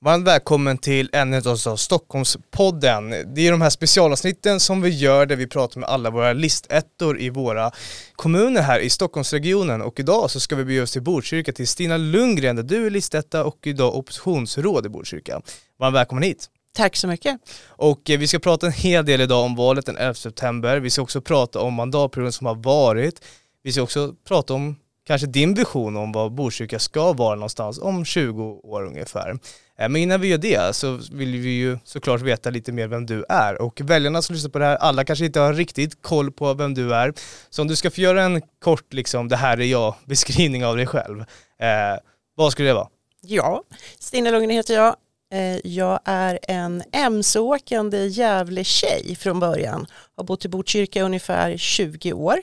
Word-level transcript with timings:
Varmt 0.00 0.26
välkommen 0.26 0.78
till 0.78 1.10
ännu 1.12 1.36
ett 1.36 1.46
av 1.46 1.76
Stockholmspodden. 1.76 3.10
Det 3.10 3.46
är 3.46 3.50
de 3.50 3.60
här 3.60 3.70
specialavsnitten 3.70 4.60
som 4.60 4.82
vi 4.82 4.88
gör 4.88 5.26
där 5.26 5.36
vi 5.36 5.46
pratar 5.46 5.80
med 5.80 5.88
alla 5.88 6.10
våra 6.10 6.32
listettor 6.32 7.20
i 7.20 7.30
våra 7.30 7.70
kommuner 8.12 8.62
här 8.62 8.80
i 8.80 8.90
Stockholmsregionen 8.90 9.82
och 9.82 10.00
idag 10.00 10.30
så 10.30 10.40
ska 10.40 10.56
vi 10.56 10.64
bege 10.64 10.80
oss 10.80 10.92
till 10.92 11.02
Botkyrka 11.02 11.52
till 11.52 11.68
Stina 11.68 11.96
Lundgren 11.96 12.56
där 12.56 12.62
du 12.62 12.86
är 12.86 12.90
listetta 12.90 13.44
och 13.44 13.58
idag 13.62 13.96
oppositionsråd 13.96 14.86
i 14.86 14.88
Botkyrka. 14.88 15.40
Varmt 15.78 15.94
välkommen 15.94 16.22
hit. 16.22 16.46
Tack 16.76 16.96
så 16.96 17.08
mycket. 17.08 17.40
Och 17.66 18.10
eh, 18.10 18.18
vi 18.18 18.28
ska 18.28 18.38
prata 18.38 18.66
en 18.66 18.72
hel 18.72 19.06
del 19.06 19.20
idag 19.20 19.44
om 19.44 19.56
valet 19.56 19.86
den 19.86 19.96
11 19.96 20.14
september. 20.14 20.80
Vi 20.80 20.90
ska 20.90 21.02
också 21.02 21.20
prata 21.20 21.60
om 21.60 21.74
mandatperioden 21.74 22.32
som 22.32 22.46
har 22.46 22.54
varit. 22.54 23.24
Vi 23.62 23.72
ska 23.72 23.82
också 23.82 24.14
prata 24.28 24.54
om 24.54 24.76
kanske 25.08 25.26
din 25.26 25.54
vision 25.54 25.96
om 25.96 26.12
vad 26.12 26.32
Botkyrka 26.32 26.78
ska 26.78 27.12
vara 27.12 27.34
någonstans 27.34 27.78
om 27.78 28.04
20 28.04 28.42
år 28.62 28.86
ungefär. 28.86 29.30
Eh, 29.78 29.88
men 29.88 29.96
innan 29.96 30.20
vi 30.20 30.28
gör 30.28 30.38
det 30.38 30.76
så 30.76 31.00
vill 31.12 31.36
vi 31.36 31.50
ju 31.50 31.78
såklart 31.84 32.20
veta 32.20 32.50
lite 32.50 32.72
mer 32.72 32.88
vem 32.88 33.06
du 33.06 33.24
är 33.28 33.62
och 33.62 33.80
väljarna 33.80 34.22
som 34.22 34.34
lyssnar 34.34 34.50
på 34.50 34.58
det 34.58 34.64
här, 34.64 34.76
alla 34.76 35.04
kanske 35.04 35.24
inte 35.24 35.40
har 35.40 35.54
riktigt 35.54 36.02
koll 36.02 36.32
på 36.32 36.54
vem 36.54 36.74
du 36.74 36.94
är. 36.94 37.12
Så 37.50 37.62
om 37.62 37.68
du 37.68 37.76
ska 37.76 37.90
få 37.90 38.00
göra 38.00 38.22
en 38.22 38.42
kort 38.58 38.92
liksom, 38.92 39.28
det 39.28 39.36
här 39.36 39.60
är 39.60 39.64
jag 39.64 39.94
beskrivning 40.04 40.64
av 40.64 40.76
dig 40.76 40.86
själv, 40.86 41.20
eh, 41.20 42.00
vad 42.34 42.52
skulle 42.52 42.68
det 42.68 42.74
vara? 42.74 42.88
Ja, 43.20 43.62
Stina 43.98 44.30
Lundgren 44.30 44.56
heter 44.56 44.74
jag. 44.74 44.96
Eh, 45.32 45.66
jag 45.66 46.00
är 46.04 46.38
en 46.42 46.82
MC-åkande 46.92 48.06
jävlig 48.06 48.66
tjej 48.66 49.16
från 49.16 49.40
början. 49.40 49.86
Har 50.16 50.24
bott 50.24 50.44
i 50.44 50.48
Botkyrka 50.48 50.98
i 50.98 51.02
ungefär 51.02 51.56
20 51.56 52.12
år 52.12 52.38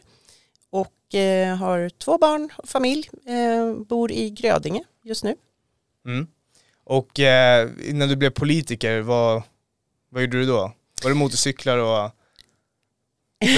eh, 1.16 1.56
har 1.56 1.90
två 1.90 2.18
barn 2.18 2.50
och 2.58 2.70
familj. 2.70 3.10
Eh, 3.28 3.74
Bor 3.84 4.12
i 4.12 4.30
Grödinge 4.30 4.84
just 5.04 5.24
nu. 5.24 5.36
Mm. 6.06 6.28
Och 6.84 7.20
eh, 7.20 7.70
innan 7.84 8.10
du 8.10 8.16
blev 8.16 8.30
politiker, 8.30 9.00
vad, 9.02 9.44
vad 10.10 10.22
gjorde 10.22 10.38
du 10.40 10.46
då? 10.46 10.72
Var 11.04 11.10
det 11.10 11.16
motorcyklar 11.16 11.78
och? 11.78 12.12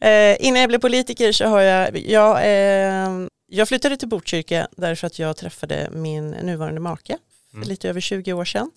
Eh, 0.00 0.36
Innan 0.46 0.60
jag 0.60 0.68
blev 0.68 0.78
politiker 0.78 1.32
så 1.32 1.44
har 1.46 1.60
jag, 1.60 1.98
jag, 1.98 2.36
eh, 2.44 3.10
jag 3.46 3.68
flyttade 3.68 3.96
till 3.96 4.08
Botkyrka 4.08 4.68
därför 4.76 5.06
att 5.06 5.18
jag 5.18 5.36
träffade 5.36 5.88
min 5.92 6.30
nuvarande 6.30 6.80
make 6.80 7.18
för 7.50 7.56
Mm. 7.56 7.68
lite 7.68 7.88
över 7.88 8.00
20 8.00 8.32
år 8.32 8.44
sedan. 8.44 8.70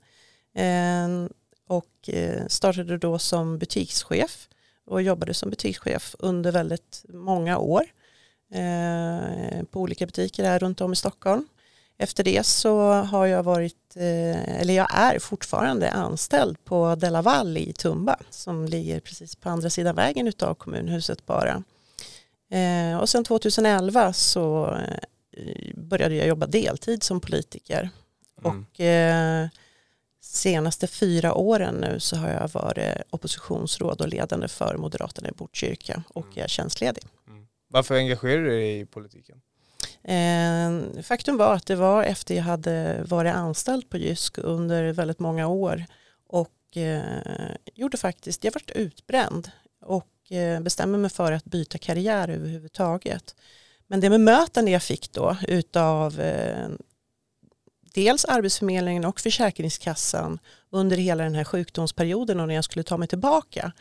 Eh, 0.56 1.30
och 1.68 2.10
startade 2.48 2.98
då 2.98 3.20
som 3.20 3.58
butikschef 3.58 4.48
och 4.88 5.02
jobbade 5.02 5.34
som 5.34 5.50
butikschef 5.50 6.16
under 6.20 6.52
väldigt 6.52 7.06
många 7.10 7.58
år 7.58 7.84
eh, 8.54 9.64
på 9.72 9.82
olika 9.82 10.06
butiker 10.06 10.44
här 10.44 10.60
runt 10.60 10.82
om 10.82 10.94
i 10.94 10.96
Stockholm. 10.96 11.48
Efter 11.98 12.24
det 12.24 12.46
så 12.46 12.92
har 12.92 13.26
jag 13.26 13.44
varit, 13.44 13.96
eh, 13.96 14.60
eller 14.62 14.74
jag 14.74 14.88
är 14.94 15.20
fortfarande 15.20 15.92
anställd 15.92 16.66
på 16.66 16.96
Della 16.96 17.22
Valle 17.22 17.60
i 17.60 17.74
Tumba 17.74 18.18
som 18.30 18.66
ligger 18.66 19.00
precis 19.00 19.36
på 19.36 19.50
andra 19.50 19.70
sidan 19.70 19.96
vägen 19.96 20.28
utav 20.28 20.54
kommunhuset 20.56 21.26
bara. 21.26 21.64
Eh, 22.52 22.98
och 23.00 23.10
sen 23.10 23.24
2011 23.24 24.14
så 24.14 24.78
började 25.76 26.16
jag 26.16 26.28
jobba 26.28 26.46
deltid 26.46 27.04
som 27.04 27.20
politiker 27.20 27.90
Mm. 28.44 28.60
och 28.60 28.80
senaste 30.28 30.88
fyra 30.88 31.34
åren 31.34 31.76
nu 31.76 32.00
så 32.00 32.16
har 32.16 32.30
jag 32.30 32.48
varit 32.48 33.02
oppositionsråd 33.10 34.02
och 34.02 34.08
ledande 34.08 34.48
för 34.48 34.78
Moderaterna 34.78 35.30
i 35.30 35.32
Botkyrka 35.32 36.04
och 36.10 36.28
jag 36.34 36.44
är 36.44 36.48
tjänstledig. 36.48 37.04
Varför 37.70 37.96
engagerar 37.96 38.44
du 38.44 38.50
dig 38.50 38.80
i 38.80 38.86
politiken? 38.86 39.42
Eh, 40.04 41.02
faktum 41.04 41.38
var 41.38 41.54
att 41.54 41.66
det 41.66 41.76
var 41.76 42.04
efter 42.04 42.36
jag 42.36 42.44
hade 42.44 43.04
varit 43.04 43.34
anställd 43.34 43.90
på 43.90 43.98
Jysk 43.98 44.38
under 44.38 44.94
väldigt 44.94 45.20
många 45.20 45.48
år 45.48 45.86
och 46.28 46.78
eh, 46.78 47.02
gjorde 47.74 47.98
faktiskt, 47.98 48.44
jag 48.44 48.54
varit 48.54 48.72
utbränd 48.72 49.52
och 49.82 50.32
eh, 50.32 50.62
bestämde 50.62 50.98
mig 50.98 51.10
för 51.10 51.32
att 51.32 51.46
byta 51.46 51.78
karriär 51.78 52.30
överhuvudtaget. 52.30 53.36
Men 53.88 54.00
det 54.00 54.10
bemötande 54.10 54.72
jag 54.72 54.84
fick 54.84 55.12
då 55.12 55.38
utav 55.48 56.20
eh, 56.20 56.68
dels 57.98 58.26
Arbetsförmedlingen 58.26 59.06
och 59.06 59.20
Försäkringskassan 59.20 60.40
under 60.70 60.98
hela 60.98 61.24
den 61.24 61.36
här 61.36 61.44
sjukdomsperioden 61.44 62.40
och 62.40 62.48
när 62.48 62.56
jag 62.56 62.64
skulle 62.64 62.84
ta 62.84 62.98
mig 62.98 63.08
tillbaka 63.08 63.72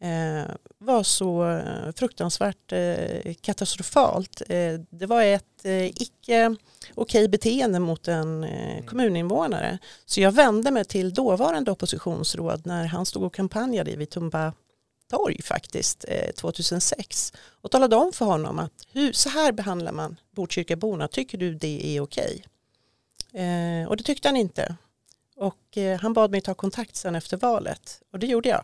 eh, 0.00 0.54
var 0.78 1.02
så 1.02 1.48
eh, 1.50 1.92
fruktansvärt 1.96 2.72
eh, 2.72 3.34
katastrofalt. 3.40 4.42
Det 4.90 5.06
var 5.06 5.22
ett 5.22 5.44
icke 5.94 6.56
okej 6.94 7.28
beteende 7.28 7.78
mot 7.78 8.08
en 8.08 8.44
eh, 8.44 8.84
kommuninvånare. 8.84 9.78
Så 10.06 10.20
jag 10.20 10.32
vände 10.32 10.70
mig 10.70 10.84
till 10.84 11.14
dåvarande 11.14 11.70
oppositionsråd 11.70 12.66
när 12.66 12.84
han 12.84 13.06
stod 13.06 13.22
och 13.22 13.34
kampanjade 13.34 13.96
vid 13.96 14.10
Tumba 14.10 14.52
torg 15.10 15.42
faktiskt 15.42 16.04
eh, 16.08 16.32
2006 16.32 17.32
och 17.62 17.70
talade 17.70 17.96
om 17.96 18.12
för 18.12 18.24
honom 18.24 18.58
att 18.58 18.72
hur, 18.92 19.12
så 19.12 19.28
här 19.28 19.52
behandlar 19.52 19.92
man 19.92 20.16
Botkyrkaborna, 20.36 21.08
tycker 21.08 21.38
du 21.38 21.54
det 21.54 21.96
är 21.96 22.00
okej? 22.00 22.44
Eh, 23.36 23.88
och 23.88 23.96
det 23.96 24.02
tyckte 24.02 24.28
han 24.28 24.36
inte. 24.36 24.76
Och 25.36 25.78
eh, 25.78 26.00
han 26.00 26.12
bad 26.12 26.30
mig 26.30 26.40
ta 26.40 26.54
kontakt 26.54 26.96
sen 26.96 27.14
efter 27.14 27.36
valet 27.36 28.02
och 28.12 28.18
det 28.18 28.26
gjorde 28.26 28.48
jag. 28.48 28.62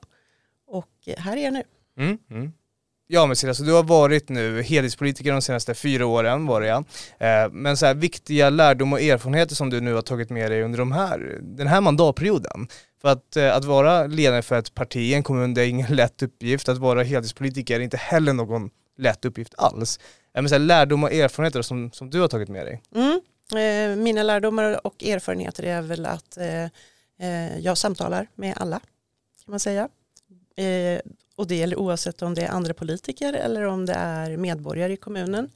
Och 0.66 0.91
eh, 1.06 1.19
här 1.19 1.37
är 1.37 1.44
jag 1.44 1.53
nu. 1.53 1.62
Mm. 1.99 2.19
Mm. 2.31 2.53
Ja 3.06 3.27
men 3.27 3.37
Silla, 3.37 3.55
så 3.55 3.62
du 3.62 3.72
har 3.72 3.82
varit 3.82 4.28
nu 4.28 4.62
heltidspolitiker 4.62 5.32
de 5.32 5.43
senaste 5.43 5.75
fyra 5.75 6.06
åren 6.06 6.47
var 6.47 6.61
det 6.61 6.66
ja. 6.66 6.84
Eh, 7.19 7.50
men 7.53 7.77
så 7.77 7.87
här 7.87 7.94
viktiga 7.94 8.50
lärdom 8.50 8.93
och 8.93 9.00
erfarenheter 9.00 9.55
som 9.55 9.71
du 9.71 9.81
nu 9.81 9.94
har 9.94 10.03
tagit 10.03 10.31
med 10.31 10.50
dig 10.50 10.62
under 10.62 10.78
de 10.78 10.93
här, 10.93 11.38
den 11.43 11.66
här 11.66 11.81
mandatperioden. 11.81 12.69
För 13.00 13.09
att, 13.09 13.37
eh, 13.37 13.56
att 13.56 13.65
vara 13.65 14.06
ledare 14.06 14.43
för 14.43 14.59
ett 14.59 14.75
parti 14.75 14.97
i 14.97 15.15
en 15.15 15.22
kommun, 15.22 15.55
det 15.55 15.62
är 15.62 15.69
ingen 15.69 15.94
lätt 15.97 16.22
uppgift. 16.22 16.69
Att 16.69 16.78
vara 16.78 17.03
heltidspolitiker 17.03 17.77
är 17.77 17.81
inte 17.81 17.97
heller 17.97 18.32
någon 18.32 18.71
lätt 18.99 19.25
uppgift 19.25 19.55
alls. 19.59 20.00
Men 20.34 20.49
så 20.49 20.55
här, 20.55 20.61
lärdom 20.61 21.05
och 21.05 21.12
erfarenheter 21.12 21.62
som, 21.62 21.93
som 21.93 22.11
du 22.11 22.21
har 22.21 22.28
tagit 22.28 22.49
med 22.49 22.66
dig. 22.66 22.82
Mm. 22.94 23.21
Eh, 23.56 23.96
mina 23.96 24.22
lärdomar 24.22 24.86
och 24.86 25.04
erfarenheter 25.04 25.62
är 25.62 25.82
väl 25.82 26.06
att 26.06 26.36
eh, 26.36 26.64
eh, 27.18 27.58
jag 27.58 27.78
samtalar 27.78 28.28
med 28.34 28.54
alla 28.56 28.80
kan 29.44 29.50
man 29.50 29.60
säga. 29.60 29.88
Eh, 30.56 31.00
och 31.36 31.46
det 31.46 31.56
gäller 31.56 31.78
oavsett 31.78 32.22
om 32.22 32.34
det 32.34 32.42
är 32.42 32.48
andra 32.48 32.74
politiker 32.74 33.32
eller 33.32 33.62
om 33.62 33.86
det 33.86 33.92
är 33.92 34.36
medborgare 34.36 34.92
i 34.92 34.96
kommunen. 34.96 35.50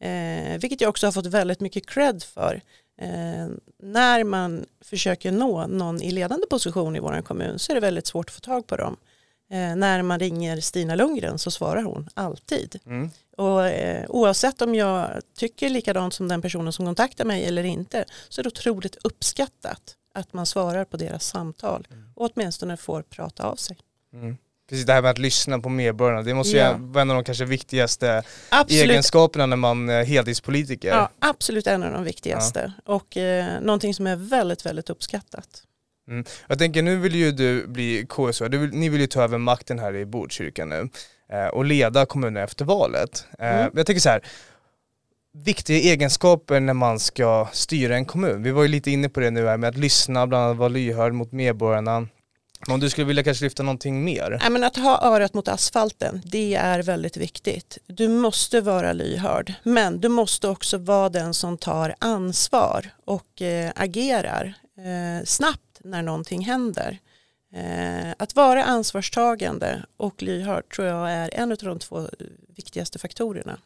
Eh, 0.00 0.58
vilket 0.60 0.80
jag 0.80 0.88
också 0.88 1.06
har 1.06 1.12
fått 1.12 1.26
väldigt 1.26 1.60
mycket 1.60 1.86
cred 1.86 2.22
för. 2.22 2.60
Eh, 2.98 3.48
när 3.78 4.24
man 4.24 4.66
försöker 4.80 5.32
nå 5.32 5.66
någon 5.66 6.02
i 6.02 6.10
ledande 6.10 6.46
position 6.46 6.96
i 6.96 7.00
vår 7.00 7.22
kommun 7.22 7.58
så 7.58 7.72
är 7.72 7.74
det 7.74 7.80
väldigt 7.80 8.06
svårt 8.06 8.28
att 8.28 8.34
få 8.34 8.40
tag 8.40 8.66
på 8.66 8.76
dem. 8.76 8.96
Eh, 9.50 9.76
när 9.76 10.02
man 10.02 10.18
ringer 10.18 10.60
Stina 10.60 10.94
Lundgren 10.94 11.38
så 11.38 11.50
svarar 11.50 11.82
hon 11.82 12.08
alltid. 12.14 12.80
Mm. 12.86 13.10
Och 13.36 13.66
eh, 13.66 14.04
oavsett 14.08 14.62
om 14.62 14.74
jag 14.74 15.10
tycker 15.36 15.68
likadant 15.70 16.14
som 16.14 16.28
den 16.28 16.42
personen 16.42 16.72
som 16.72 16.86
kontaktar 16.86 17.24
mig 17.24 17.44
eller 17.44 17.64
inte 17.64 18.04
så 18.28 18.40
är 18.40 18.42
det 18.42 18.48
otroligt 18.48 18.96
uppskattat 19.04 19.94
att 20.14 20.32
man 20.32 20.46
svarar 20.46 20.84
på 20.84 20.96
deras 20.96 21.26
samtal 21.26 21.88
och 22.14 22.30
åtminstone 22.34 22.76
får 22.76 23.02
prata 23.02 23.42
av 23.46 23.56
sig. 23.56 23.76
Mm. 24.12 24.36
Precis 24.68 24.86
det 24.86 24.92
här 24.92 25.02
med 25.02 25.10
att 25.10 25.18
lyssna 25.18 25.58
på 25.58 25.68
medborgarna, 25.68 26.22
det 26.22 26.34
måste 26.34 26.52
ju 26.56 26.62
Ja. 26.62 26.76
vara 26.78 27.02
en 27.02 27.10
av 27.10 27.14
de 27.16 27.24
kanske 27.24 27.44
viktigaste 27.44 28.22
Absolut, 28.48 28.90
egenskaperna 28.90 29.46
när 29.46 29.56
man 29.56 29.88
är 29.88 30.04
heltidspolitiker. 30.04 30.88
ja, 30.88 31.10
absolut 31.18 31.66
en 31.66 31.82
av 31.82 31.92
de 31.92 32.04
viktigaste 32.04 32.72
och 32.84 33.16
eh, 33.16 33.60
någonting 33.60 33.94
som 33.94 34.06
är 34.06 34.16
väldigt, 34.16 34.66
väldigt 34.66 34.90
uppskattat. 34.90 35.62
Mm. 36.08 36.24
Jag 36.46 36.58
tänker 36.58 36.82
nu 36.82 36.96
vill 36.96 37.14
ju 37.14 37.32
du 37.32 37.66
bli 37.66 38.06
KSO, 38.08 38.48
du 38.48 38.58
vill, 38.58 38.70
ni 38.70 38.88
vill 38.88 39.00
ju 39.00 39.06
ta 39.06 39.22
över 39.22 39.38
makten 39.38 39.78
här 39.78 39.96
i 39.96 40.06
Botkyrka 40.06 40.64
nu 40.64 40.88
eh, 41.32 41.46
och 41.46 41.64
leda 41.64 42.06
kommunen 42.06 42.42
efter 42.44 42.64
valet. 42.64 43.26
Eh, 43.38 43.48
Mm. 43.60 43.70
Jag 43.76 43.86
tänker 43.86 44.00
så 44.00 44.08
här, 44.08 44.20
viktiga 45.32 45.78
egenskaper 45.92 46.60
när 46.60 46.74
man 46.74 46.98
ska 46.98 47.48
styra 47.52 47.96
en 47.96 48.04
kommun. 48.04 48.42
Vi 48.42 48.50
var 48.50 48.62
ju 48.62 48.68
lite 48.68 48.90
inne 48.90 49.08
på 49.08 49.20
det 49.20 49.30
nu 49.30 49.46
här 49.46 49.56
med 49.56 49.68
att 49.68 49.76
lyssna, 49.76 50.26
bland 50.26 50.44
annat 50.44 50.56
vara 50.56 50.68
lyhörd 50.68 51.12
mot 51.12 51.32
medborgarna. 51.32 52.06
Om 52.68 52.80
du 52.80 52.90
skulle 52.90 53.06
vilja 53.06 53.22
kanske 53.24 53.44
lyfta 53.44 53.62
någonting 53.62 54.04
mer? 54.04 54.38
Nej, 54.40 54.50
men 54.50 54.64
att 54.64 54.76
ha 54.76 55.02
örat 55.02 55.34
mot 55.34 55.48
asfalten, 55.48 56.22
det 56.24 56.54
är 56.54 56.82
väldigt 56.82 57.16
viktigt. 57.16 57.78
Du 57.86 58.08
måste 58.08 58.60
vara 58.60 58.92
lyhörd, 58.92 59.52
men 59.62 60.00
du 60.00 60.08
måste 60.08 60.48
också 60.48 60.78
vara 60.78 61.08
den 61.08 61.34
som 61.34 61.58
tar 61.58 61.94
ansvar 61.98 62.90
och 63.04 63.42
eh, 63.42 63.72
agerar 63.76 64.54
eh, 64.78 65.24
snabbt 65.24 65.73
när 65.84 66.02
någonting 66.02 66.44
händer. 66.44 66.98
Eh, 67.54 68.14
att 68.18 68.36
vara 68.36 68.64
ansvarstagande 68.64 69.84
och 69.96 70.22
lyhörd 70.22 70.68
tror 70.74 70.88
jag 70.88 71.10
är 71.12 71.30
en 71.34 71.52
av 71.52 71.58
de 71.58 71.78
två 71.78 72.08
viktigaste 72.56 72.98
faktorerna. 72.98 73.58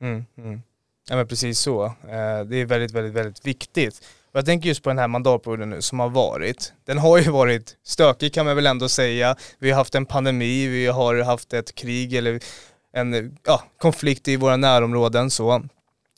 Mm, 0.00 0.24
mm. 0.38 0.62
Ja 1.10 1.16
men 1.16 1.28
precis 1.28 1.58
så. 1.58 1.84
Eh, 1.84 2.44
Det 2.46 2.56
är 2.56 2.64
väldigt, 2.64 2.90
väldigt, 2.92 3.14
väldigt 3.14 3.46
viktigt. 3.46 4.02
Och 4.32 4.38
jag 4.38 4.46
tänker 4.46 4.68
just 4.68 4.82
på 4.82 4.90
den 4.90 4.98
här 4.98 5.08
mandatperioden 5.08 5.70
nu 5.70 5.82
som 5.82 6.00
har 6.00 6.08
varit. 6.08 6.72
Den 6.84 6.98
har 6.98 7.18
ju 7.18 7.30
varit 7.30 7.76
stökig 7.82 8.34
kan 8.34 8.46
man 8.46 8.56
väl 8.56 8.66
ändå 8.66 8.88
säga. 8.88 9.36
Vi 9.58 9.70
har 9.70 9.76
haft 9.78 9.94
en 9.94 10.06
pandemi, 10.06 10.66
vi 10.66 10.86
har 10.86 11.22
haft 11.22 11.52
ett 11.52 11.74
krig 11.74 12.14
eller 12.14 12.40
en 12.92 13.38
ja, 13.44 13.62
konflikt 13.78 14.28
i 14.28 14.36
våra 14.36 14.56
närområden 14.56 15.30
så. 15.30 15.62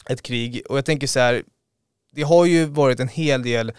Ett 0.09 0.23
krig. 0.23 0.63
Och 0.69 0.77
jag 0.79 0.85
tänker 0.85 1.07
så 1.07 1.21
här, 1.21 1.43
det 2.13 2.23
har 2.23 2.45
ju 2.47 2.65
varit 2.65 3.01
en 3.01 3.09
hel 3.09 3.43
del 3.43 3.73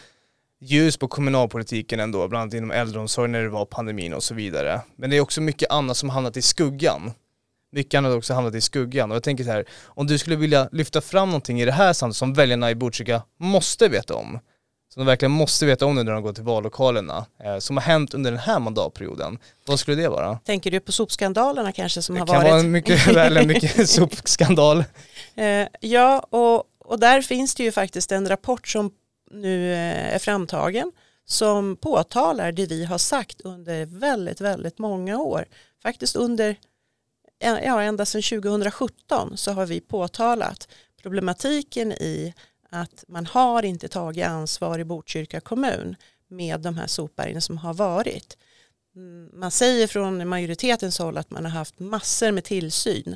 ljus 0.62 0.98
på 0.98 1.08
kommunalpolitiken 1.08 2.00
ändå, 2.00 2.28
bland 2.28 2.42
annat 2.42 2.54
inom 2.54 2.72
äldreomsorg 2.72 3.30
när 3.32 3.42
det 3.42 3.50
var 3.50 3.66
pandemin 3.66 4.14
och 4.14 4.24
så 4.24 4.34
vidare. 4.34 4.82
Men 4.96 5.10
det 5.10 5.18
är 5.18 5.22
också 5.22 5.42
mycket 5.42 5.72
annat 5.72 5.98
som 5.98 6.10
hamnat 6.10 6.38
i 6.38 6.42
skuggan. 6.42 7.12
Mycket 7.72 7.98
annat 7.98 8.12
har 8.12 8.18
också 8.18 8.34
hamnat 8.34 8.56
i 8.56 8.62
skuggan 8.62 9.12
och 9.12 9.16
jag 9.16 9.24
tänker 9.24 9.44
så 9.44 9.52
här, 9.52 9.66
om 9.86 10.08
du 10.08 10.18
skulle 10.18 10.36
vilja 10.36 10.70
lyfta 10.72 11.02
fram 11.02 11.30
någonting 11.30 11.62
i 11.62 11.66
det 11.66 11.72
här 11.72 11.94
samtalet 11.94 12.16
som 12.16 12.34
väljarna 12.34 12.72
i 12.72 12.76
Botkyrka 12.76 13.22
måste 13.40 13.88
veta 13.88 14.16
om, 14.16 14.40
som 14.94 15.02
de 15.02 15.06
verkligen 15.06 15.32
måste 15.32 15.66
veta 15.66 15.86
om 15.86 15.96
nu 15.96 16.04
när 16.04 16.12
de 16.12 16.24
går 16.24 16.34
till 16.34 16.44
vallokalerna, 16.44 17.26
eh, 17.44 17.58
som 17.58 17.78
har 17.78 17.84
hänt 17.84 18.14
under 18.14 18.32
den 18.32 18.40
här 18.40 18.60
mandatperioden, 18.60 19.38
vad 19.68 19.80
skulle 19.80 20.02
det 20.02 20.10
vara? 20.10 20.40
Tänker 20.46 20.72
du 20.72 20.80
på 20.80 20.92
sopskandalerna 20.92 21.72
kanske 21.72 22.02
som 22.02 22.16
det 22.16 22.22
har 22.22 22.28
varit? 22.28 22.42
Det 22.42 22.48
kan 22.48 22.58
vara 22.58 22.64
mycket 22.64 23.08
väl 23.08 23.38
en 23.38 23.48
mycket 23.48 23.90
sopskandal. 23.90 24.84
Eh, 25.36 25.68
ja, 25.80 26.20
och, 26.20 26.64
och 26.80 27.00
där 27.00 27.22
finns 27.22 27.56
det 27.56 27.64
ju 27.64 27.72
faktiskt 27.72 28.12
en 28.12 28.30
rapport 28.30 28.68
som 28.68 28.92
nu 29.34 29.74
eh, 29.74 30.16
är 30.16 30.20
framtagen 30.20 30.92
som 31.26 31.76
påtalar 31.76 32.52
det 32.52 32.66
vi 32.66 32.86
har 32.86 32.98
sagt 32.98 33.42
under 33.42 33.86
väldigt, 33.86 34.42
väldigt 34.42 34.80
många 34.80 35.18
år. 35.18 35.46
Faktiskt 35.84 36.16
under, 36.16 36.56
ja, 37.40 37.82
ända 37.82 38.06
sedan 38.06 38.22
2017 38.22 39.38
så 39.38 39.52
har 39.52 39.66
vi 39.66 39.82
påtalat 39.82 40.68
problematiken 41.02 41.92
i 41.92 42.34
att 42.70 43.04
man 43.08 43.26
har 43.26 43.64
inte 43.66 43.88
tagit 43.88 44.26
ansvar 44.26 44.80
i 44.80 44.84
Botkyrka 44.84 45.40
kommun 45.40 45.96
med 46.28 46.60
de 46.60 46.78
här 46.78 46.88
sopbergen 46.88 47.42
som 47.42 47.58
har 47.58 47.74
varit. 47.74 48.38
Mm, 48.96 49.30
man 49.34 49.52
säger 49.52 49.88
från 49.88 50.28
majoritetens 50.28 51.00
håll 51.00 51.18
att 51.18 51.30
man 51.30 51.46
har 51.46 51.52
haft 51.52 51.80
massor 51.80 52.32
med 52.32 52.44
tillsyn. 52.44 53.16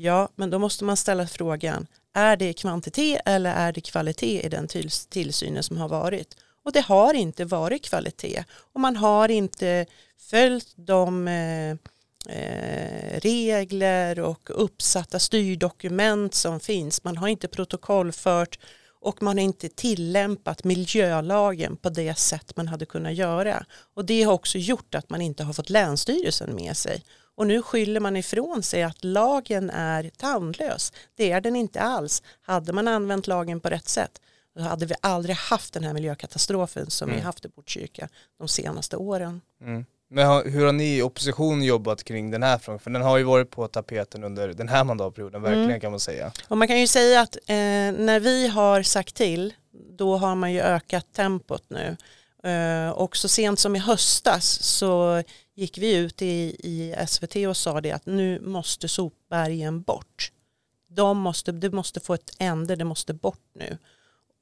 Ja, 0.00 0.28
men 0.36 0.50
då 0.50 0.58
måste 0.58 0.84
man 0.84 0.96
ställa 0.96 1.26
frågan, 1.26 1.86
är 2.14 2.36
det 2.36 2.52
kvantitet 2.52 3.20
eller 3.24 3.54
är 3.54 3.72
det 3.72 3.80
kvalitet 3.80 4.46
i 4.46 4.48
den 4.48 4.68
tillsynen 5.08 5.62
som 5.62 5.76
har 5.76 5.88
varit? 5.88 6.36
Och 6.64 6.72
det 6.72 6.80
har 6.80 7.14
inte 7.14 7.44
varit 7.44 7.84
kvalitet 7.84 8.44
och 8.72 8.80
man 8.80 8.96
har 8.96 9.28
inte 9.28 9.86
följt 10.18 10.72
de 10.76 11.28
eh, 11.28 11.70
eh, 12.36 13.20
regler 13.20 14.20
och 14.20 14.50
uppsatta 14.64 15.18
styrdokument 15.18 16.34
som 16.34 16.60
finns. 16.60 17.04
Man 17.04 17.16
har 17.16 17.28
inte 17.28 17.48
protokollfört 17.48 18.58
och 19.00 19.22
man 19.22 19.38
har 19.38 19.44
inte 19.44 19.68
tillämpat 19.68 20.64
miljölagen 20.64 21.76
på 21.76 21.88
det 21.88 22.18
sätt 22.18 22.56
man 22.56 22.68
hade 22.68 22.86
kunnat 22.86 23.14
göra. 23.14 23.64
Och 23.94 24.04
det 24.04 24.22
har 24.22 24.32
också 24.32 24.58
gjort 24.58 24.94
att 24.94 25.10
man 25.10 25.22
inte 25.22 25.44
har 25.44 25.52
fått 25.52 25.70
Länsstyrelsen 25.70 26.54
med 26.54 26.76
sig. 26.76 27.04
Och 27.38 27.46
nu 27.46 27.62
skyller 27.62 28.00
man 28.00 28.16
ifrån 28.16 28.62
sig 28.62 28.82
att 28.82 29.04
lagen 29.04 29.70
är 29.70 30.10
tandlös. 30.16 30.92
Det 31.16 31.32
är 31.32 31.40
den 31.40 31.56
inte 31.56 31.80
alls. 31.80 32.22
Hade 32.42 32.72
man 32.72 32.88
använt 32.88 33.26
lagen 33.26 33.60
på 33.60 33.68
rätt 33.68 33.88
sätt 33.88 34.20
då 34.58 34.64
hade 34.64 34.86
vi 34.86 34.94
aldrig 35.00 35.36
haft 35.36 35.74
den 35.74 35.84
här 35.84 35.92
miljökatastrofen 35.92 36.90
som 36.90 37.08
mm. 37.08 37.20
vi 37.20 37.26
haft 37.26 37.44
i 37.44 37.48
Botkyrka 37.48 38.08
de 38.38 38.48
senaste 38.48 38.96
åren. 38.96 39.40
Mm. 39.60 39.84
Men 40.10 40.52
hur 40.52 40.66
har 40.66 40.72
ni 40.72 40.96
i 40.96 41.02
opposition 41.02 41.62
jobbat 41.62 42.04
kring 42.04 42.30
den 42.30 42.42
här 42.42 42.58
frågan? 42.58 42.78
För 42.78 42.90
den 42.90 43.02
har 43.02 43.18
ju 43.18 43.24
varit 43.24 43.50
på 43.50 43.68
tapeten 43.68 44.24
under 44.24 44.48
den 44.48 44.68
här 44.68 44.84
mandatperioden, 44.84 45.42
verkligen 45.42 45.64
mm. 45.64 45.80
kan 45.80 45.90
man 45.90 46.00
säga. 46.00 46.32
Och 46.48 46.58
man 46.58 46.68
kan 46.68 46.80
ju 46.80 46.86
säga 46.86 47.20
att 47.20 47.36
eh, 47.36 47.54
när 48.04 48.20
vi 48.20 48.48
har 48.48 48.82
sagt 48.82 49.14
till, 49.14 49.54
då 49.98 50.16
har 50.16 50.34
man 50.34 50.52
ju 50.52 50.60
ökat 50.60 51.12
tempot 51.12 51.64
nu. 51.68 51.96
Eh, 52.50 52.90
och 52.90 53.16
så 53.16 53.28
sent 53.28 53.58
som 53.58 53.76
i 53.76 53.78
höstas 53.78 54.62
så 54.62 55.22
gick 55.58 55.78
vi 55.78 55.96
ut 55.96 56.22
i, 56.22 56.56
i 56.58 56.94
SVT 57.08 57.36
och 57.36 57.56
sa 57.56 57.80
det 57.80 57.92
att 57.92 58.06
nu 58.06 58.40
måste 58.40 58.88
sopbergen 58.88 59.82
bort. 59.82 60.32
De 60.88 61.18
måste, 61.18 61.52
det 61.52 61.70
måste 61.70 62.00
få 62.00 62.14
ett 62.14 62.36
ände, 62.38 62.76
det 62.76 62.84
måste 62.84 63.14
bort 63.14 63.44
nu. 63.52 63.78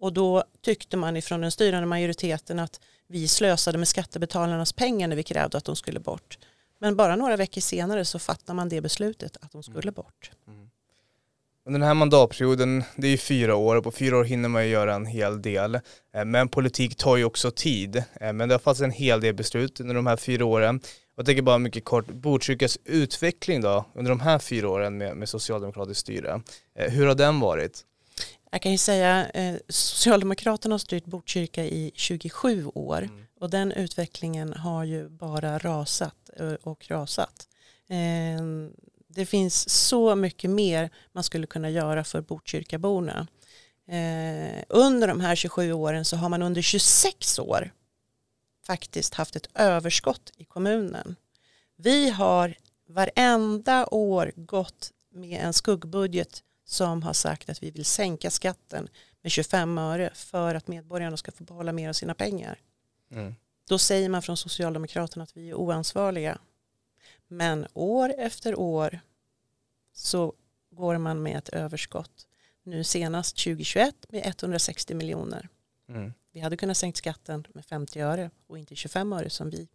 Och 0.00 0.12
då 0.12 0.44
tyckte 0.60 0.96
man 0.96 1.16
ifrån 1.16 1.40
den 1.40 1.50
styrande 1.50 1.86
majoriteten 1.86 2.58
att 2.58 2.80
vi 3.08 3.28
slösade 3.28 3.78
med 3.78 3.88
skattebetalarnas 3.88 4.72
pengar 4.72 5.08
när 5.08 5.16
vi 5.16 5.22
krävde 5.22 5.58
att 5.58 5.64
de 5.64 5.76
skulle 5.76 6.00
bort. 6.00 6.38
Men 6.78 6.96
bara 6.96 7.16
några 7.16 7.36
veckor 7.36 7.60
senare 7.60 8.04
så 8.04 8.18
fattar 8.18 8.54
man 8.54 8.68
det 8.68 8.80
beslutet 8.80 9.36
att 9.40 9.52
de 9.52 9.62
skulle 9.62 9.82
mm. 9.82 9.94
bort. 9.94 10.30
Mm. 10.48 10.70
Den 11.64 11.82
här 11.82 11.94
mandatperioden, 11.94 12.84
det 12.96 13.06
är 13.06 13.10
ju 13.10 13.18
fyra 13.18 13.56
år 13.56 13.76
och 13.76 13.84
på 13.84 13.92
fyra 13.92 14.18
år 14.18 14.24
hinner 14.24 14.48
man 14.48 14.64
ju 14.64 14.70
göra 14.70 14.94
en 14.94 15.06
hel 15.06 15.42
del. 15.42 15.74
Eh, 16.14 16.24
men 16.24 16.48
politik 16.48 16.96
tar 16.96 17.16
ju 17.16 17.24
också 17.24 17.50
tid. 17.50 17.96
Eh, 17.96 18.32
men 18.32 18.48
det 18.48 18.54
har 18.54 18.58
fattats 18.58 18.80
en 18.80 18.90
hel 18.90 19.20
del 19.20 19.34
beslut 19.34 19.80
under 19.80 19.94
de 19.94 20.06
här 20.06 20.16
fyra 20.16 20.44
åren. 20.44 20.80
Jag 21.16 21.26
tänker 21.26 21.42
bara 21.42 21.58
mycket 21.58 21.84
kort, 21.84 22.06
Botkyrkas 22.06 22.78
utveckling 22.84 23.60
då 23.60 23.84
under 23.94 24.10
de 24.10 24.20
här 24.20 24.38
fyra 24.38 24.68
åren 24.68 24.98
med, 24.98 25.16
med 25.16 25.28
socialdemokratiskt 25.28 26.00
styre. 26.00 26.42
Eh, 26.78 26.92
hur 26.92 27.06
har 27.06 27.14
den 27.14 27.40
varit? 27.40 27.84
Jag 28.50 28.62
kan 28.62 28.72
ju 28.72 28.78
säga 28.78 29.30
eh, 29.30 29.56
Socialdemokraterna 29.68 30.72
har 30.72 30.78
styrt 30.78 31.04
Botkyrka 31.04 31.64
i 31.64 31.90
27 31.94 32.66
år 32.74 32.98
mm. 33.02 33.24
och 33.40 33.50
den 33.50 33.72
utvecklingen 33.72 34.52
har 34.52 34.84
ju 34.84 35.08
bara 35.08 35.58
rasat 35.58 36.30
eh, 36.36 36.52
och 36.52 36.90
rasat. 36.90 37.48
Eh, 37.88 38.44
det 39.08 39.26
finns 39.26 39.68
så 39.68 40.14
mycket 40.14 40.50
mer 40.50 40.90
man 41.12 41.24
skulle 41.24 41.46
kunna 41.46 41.70
göra 41.70 42.04
för 42.04 42.20
Botkyrkaborna. 42.20 43.26
Eh, 43.88 44.62
under 44.68 45.08
de 45.08 45.20
här 45.20 45.34
27 45.34 45.72
åren 45.72 46.04
så 46.04 46.16
har 46.16 46.28
man 46.28 46.42
under 46.42 46.62
26 46.62 47.38
år 47.38 47.72
faktiskt 48.66 49.14
haft 49.14 49.36
ett 49.36 49.48
överskott 49.54 50.32
i 50.36 50.44
kommunen. 50.44 51.16
Vi 51.76 52.10
har 52.10 52.54
varenda 52.88 53.86
år 53.86 54.32
gått 54.36 54.92
med 55.10 55.40
en 55.40 55.52
skuggbudget 55.52 56.42
som 56.64 57.02
har 57.02 57.12
sagt 57.12 57.50
att 57.50 57.62
vi 57.62 57.70
vill 57.70 57.84
sänka 57.84 58.30
skatten 58.30 58.88
med 59.22 59.32
25 59.32 59.78
öre 59.78 60.10
för 60.14 60.54
att 60.54 60.68
medborgarna 60.68 61.16
ska 61.16 61.32
få 61.32 61.44
behålla 61.44 61.72
mer 61.72 61.88
av 61.88 61.92
sina 61.92 62.14
pengar. 62.14 62.60
Mm. 63.10 63.34
Då 63.68 63.78
säger 63.78 64.08
man 64.08 64.22
från 64.22 64.36
Socialdemokraterna 64.36 65.22
att 65.22 65.36
vi 65.36 65.50
är 65.50 65.54
oansvariga. 65.54 66.38
Men 67.28 67.66
år 67.74 68.14
efter 68.18 68.58
år 68.58 69.00
så 69.92 70.32
går 70.70 70.98
man 70.98 71.22
med 71.22 71.38
ett 71.38 71.48
överskott. 71.48 72.26
Nu 72.62 72.84
senast 72.84 73.36
2021 73.36 73.94
med 74.08 74.26
160 74.26 74.94
miljoner. 74.94 75.48
Mm. 75.88 76.12
Vi 76.36 76.42
hade 76.42 76.56
kunnat 76.56 76.76
sänkt 76.76 76.96
skatten 76.96 77.46
med 77.54 77.64
50 77.64 78.00
öre 78.00 78.30
och 78.46 78.58
inte 78.58 78.76
25 78.76 79.12
öre 79.12 79.30
som 79.30 79.50
vi 79.50 79.68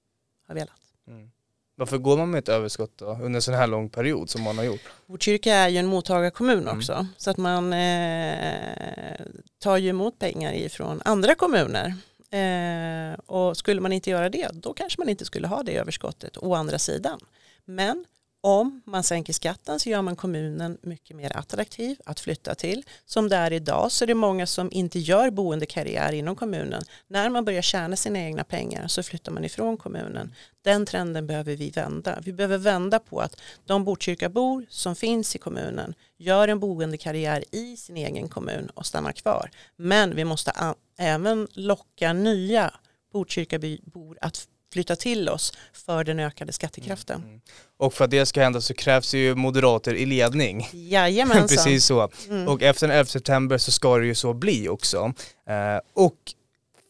har 0.47 0.55
velat. 0.55 0.81
Mm. 1.07 1.31
Varför 1.75 1.97
går 1.97 2.17
man 2.17 2.31
med 2.31 2.39
ett 2.39 2.49
överskott 2.49 2.97
då, 2.97 3.05
under 3.05 3.35
en 3.35 3.41
sån 3.41 3.53
här 3.53 3.67
lång 3.67 3.89
period 3.89 4.29
som 4.29 4.41
man 4.41 4.57
har 4.57 4.65
gjort? 4.65 4.81
Botkyrka 5.05 5.53
är 5.53 5.69
ju 5.69 5.77
en 5.77 5.87
mottagarkommun 5.87 6.59
mm. 6.59 6.77
också 6.77 7.07
så 7.17 7.31
att 7.31 7.37
man 7.37 7.73
eh, 7.73 9.25
tar 9.59 9.77
ju 9.77 9.89
emot 9.89 10.19
pengar 10.19 10.53
ifrån 10.53 11.01
andra 11.05 11.35
kommuner. 11.35 11.95
Eh, 12.31 13.19
och 13.19 13.57
skulle 13.57 13.81
man 13.81 13.91
inte 13.91 14.09
göra 14.09 14.29
det 14.29 14.49
då 14.53 14.73
kanske 14.73 15.01
man 15.01 15.09
inte 15.09 15.25
skulle 15.25 15.47
ha 15.47 15.63
det 15.63 15.77
överskottet 15.77 16.37
å 16.37 16.53
andra 16.53 16.79
sidan. 16.79 17.19
Men 17.65 18.05
om 18.41 18.81
man 18.85 19.03
sänker 19.03 19.33
skatten 19.33 19.79
så 19.79 19.89
gör 19.89 20.01
man 20.01 20.15
kommunen 20.15 20.77
mycket 20.81 21.15
mer 21.15 21.37
attraktiv 21.37 21.97
att 22.05 22.19
flytta 22.19 22.55
till. 22.55 22.83
Som 23.05 23.29
det 23.29 23.35
är 23.35 23.53
idag 23.53 23.91
så 23.91 24.05
är 24.05 24.07
det 24.07 24.13
många 24.13 24.47
som 24.47 24.71
inte 24.71 24.99
gör 24.99 25.29
boendekarriär 25.29 26.11
inom 26.11 26.35
kommunen. 26.35 26.83
När 27.07 27.29
man 27.29 27.45
börjar 27.45 27.61
tjäna 27.61 27.95
sina 27.95 28.19
egna 28.19 28.43
pengar 28.43 28.87
så 28.87 29.03
flyttar 29.03 29.31
man 29.31 29.45
ifrån 29.45 29.77
kommunen. 29.77 30.33
Den 30.61 30.85
trenden 30.85 31.27
behöver 31.27 31.55
vi 31.55 31.69
vända. 31.69 32.19
Vi 32.23 32.33
behöver 32.33 32.57
vända 32.57 32.99
på 32.99 33.19
att 33.19 33.41
de 33.65 33.83
Botkyrkabor 33.83 34.65
som 34.69 34.95
finns 34.95 35.35
i 35.35 35.39
kommunen 35.39 35.93
gör 36.17 36.47
en 36.47 36.59
boendekarriär 36.59 37.43
i 37.51 37.77
sin 37.77 37.97
egen 37.97 38.29
kommun 38.29 38.69
och 38.73 38.85
stannar 38.85 39.11
kvar. 39.11 39.51
Men 39.75 40.15
vi 40.15 40.25
måste 40.25 40.75
även 40.97 41.47
locka 41.53 42.13
nya 42.13 42.73
Botkyrkabor 43.13 44.17
att 44.21 44.47
flytta 44.71 44.95
till 44.95 45.29
oss 45.29 45.53
för 45.73 46.03
den 46.03 46.19
ökade 46.19 46.53
skattekraften. 46.53 47.15
Mm, 47.15 47.29
mm. 47.29 47.41
Och 47.77 47.93
för 47.93 48.05
att 48.05 48.11
det 48.11 48.25
ska 48.25 48.41
hända 48.41 48.61
så 48.61 48.73
krävs 48.73 49.11
det 49.11 49.17
ju 49.17 49.35
moderater 49.35 49.93
i 49.93 50.05
ledning. 50.05 50.69
Jajamensan. 50.73 51.47
Precis 51.47 51.85
så. 51.85 52.09
Mm. 52.29 52.47
Och 52.47 52.61
efter 52.61 52.87
den 52.87 52.97
11 52.97 53.07
september 53.07 53.57
så 53.57 53.71
ska 53.71 53.97
det 53.97 54.05
ju 54.05 54.15
så 54.15 54.33
bli 54.33 54.69
också. 54.69 55.13
Eh, 55.49 55.79
och 55.93 56.15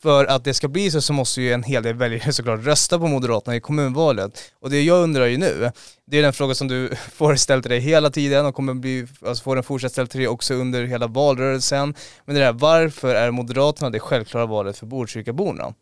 för 0.01 0.25
att 0.25 0.43
det 0.43 0.53
ska 0.53 0.67
bli 0.67 0.91
så 0.91 1.01
så 1.01 1.13
måste 1.13 1.41
ju 1.41 1.53
en 1.53 1.63
hel 1.63 1.83
del 1.83 1.95
väljare 1.95 2.33
såklart 2.33 2.65
rösta 2.65 3.00
på 3.00 3.07
Moderaterna 3.07 3.55
i 3.55 3.59
kommunvalet. 3.59 4.41
Och 4.59 4.69
det 4.69 4.81
jag 4.81 5.03
undrar 5.03 5.25
ju 5.25 5.38
nu, 5.38 5.71
det 6.05 6.17
är 6.17 6.21
den 6.21 6.33
fråga 6.33 6.55
som 6.55 6.67
du 6.67 6.95
får 7.11 7.35
ställt 7.35 7.63
till 7.63 7.71
dig 7.71 7.79
hela 7.79 8.09
tiden 8.09 8.45
och 8.45 8.55
kommer 8.55 8.73
bli, 8.73 9.07
alltså 9.25 9.43
få 9.43 9.55
den 9.55 9.63
fortsatt 9.63 9.91
ställd 9.91 10.09
till 10.09 10.19
dig 10.19 10.27
också 10.27 10.53
under 10.53 10.83
hela 10.83 11.07
valrörelsen. 11.07 11.95
Men 12.25 12.35
det 12.35 12.41
där, 12.41 12.53
varför 12.53 13.15
är 13.15 13.31
Moderaterna 13.31 13.89
det 13.89 14.00
självklara 14.00 14.45
valet 14.45 14.77
för 14.77 14.85
Botkyrkaborna? 14.85 15.73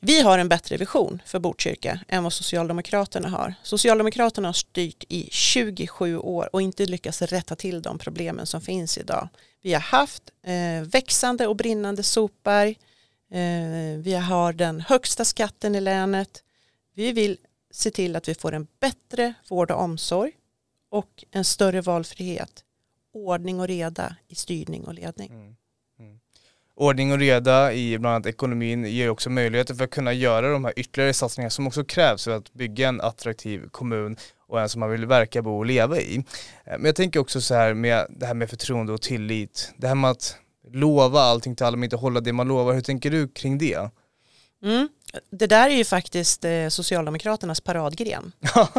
Vi 0.00 0.20
har 0.20 0.38
en 0.38 0.48
bättre 0.48 0.76
vision 0.76 1.22
för 1.26 1.38
Botkyrka 1.38 2.00
än 2.08 2.22
vad 2.22 2.32
Socialdemokraterna 2.32 3.28
har. 3.28 3.54
Socialdemokraterna 3.62 4.48
har 4.48 4.52
styrt 4.52 5.04
i 5.08 5.28
27 5.30 6.18
år 6.18 6.48
och 6.52 6.62
inte 6.62 6.86
lyckats 6.86 7.22
rätta 7.22 7.56
till 7.56 7.82
de 7.82 7.98
problemen 7.98 8.46
som 8.46 8.60
finns 8.60 8.98
idag. 8.98 9.28
Vi 9.62 9.72
har 9.72 9.80
haft 9.80 10.22
eh, 10.42 10.82
växande 10.82 11.46
och 11.46 11.56
brinnande 11.56 12.02
sopberg. 12.02 12.78
Eh, 13.30 13.98
vi 13.98 14.14
har 14.14 14.52
den 14.52 14.80
högsta 14.80 15.24
skatten 15.24 15.74
i 15.74 15.80
länet. 15.80 16.42
Vi 16.94 17.12
vill 17.12 17.38
se 17.70 17.90
till 17.90 18.16
att 18.16 18.28
vi 18.28 18.34
får 18.34 18.52
en 18.52 18.66
bättre 18.80 19.34
vård 19.48 19.70
och 19.70 19.82
omsorg 19.82 20.32
och 20.90 21.24
en 21.30 21.44
större 21.44 21.80
valfrihet. 21.80 22.64
Ordning 23.12 23.60
och 23.60 23.68
reda 23.68 24.16
i 24.28 24.34
styrning 24.34 24.84
och 24.84 24.94
ledning. 24.94 25.30
Mm 25.30 25.54
ordning 26.78 27.12
och 27.12 27.18
reda 27.18 27.72
i 27.72 27.98
bland 27.98 28.14
annat 28.14 28.26
ekonomin 28.26 28.84
ger 28.84 29.08
också 29.10 29.30
möjligheter 29.30 29.74
för 29.74 29.84
att 29.84 29.90
kunna 29.90 30.12
göra 30.12 30.52
de 30.52 30.64
här 30.64 30.72
ytterligare 30.76 31.14
satsningar 31.14 31.50
som 31.50 31.66
också 31.66 31.84
krävs 31.84 32.24
för 32.24 32.30
att 32.30 32.52
bygga 32.52 32.88
en 32.88 33.00
attraktiv 33.00 33.68
kommun 33.70 34.16
och 34.48 34.60
en 34.60 34.68
som 34.68 34.80
man 34.80 34.90
vill 34.90 35.06
verka, 35.06 35.42
bo 35.42 35.58
och 35.58 35.66
leva 35.66 35.98
i. 36.00 36.16
Eh, 36.16 36.22
men 36.64 36.84
jag 36.84 36.96
tänker 36.96 37.20
också 37.20 37.40
så 37.40 37.54
här 37.54 37.74
med 37.74 38.06
det 38.10 38.26
här 38.26 38.34
med 38.34 38.50
förtroende 38.50 38.92
och 38.92 39.02
tillit. 39.02 39.72
Det 39.76 39.88
här 39.88 39.94
med 39.94 40.10
att 40.10 40.36
lova 40.72 41.20
allting 41.20 41.56
till 41.56 41.66
alla 41.66 41.76
men 41.76 41.84
inte 41.84 41.96
hålla 41.96 42.20
det 42.20 42.32
man 42.32 42.48
lovar. 42.48 42.74
Hur 42.74 42.80
tänker 42.80 43.10
du 43.10 43.28
kring 43.28 43.58
det? 43.58 43.90
Mm. 44.62 44.88
Det 45.30 45.46
där 45.46 45.70
är 45.70 45.74
ju 45.74 45.84
faktiskt 45.84 46.44
eh, 46.44 46.68
Socialdemokraternas 46.68 47.60
paradgren. 47.60 48.32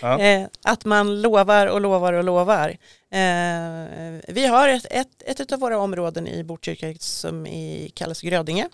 ja. 0.00 0.20
eh, 0.20 0.48
att 0.62 0.84
man 0.84 1.22
lovar 1.22 1.66
och 1.66 1.80
lovar 1.80 2.12
och 2.12 2.24
lovar. 2.24 2.68
Eh, 3.10 4.20
vi 4.28 4.46
har 4.46 4.68
ett, 4.68 4.86
ett, 4.90 5.22
ett 5.40 5.52
av 5.52 5.60
våra 5.60 5.78
områden 5.78 6.28
i 6.28 6.44
Botkyrka 6.44 6.94
som 7.00 7.46
i, 7.46 7.92
kallas 7.94 8.20
Grödinge 8.20 8.68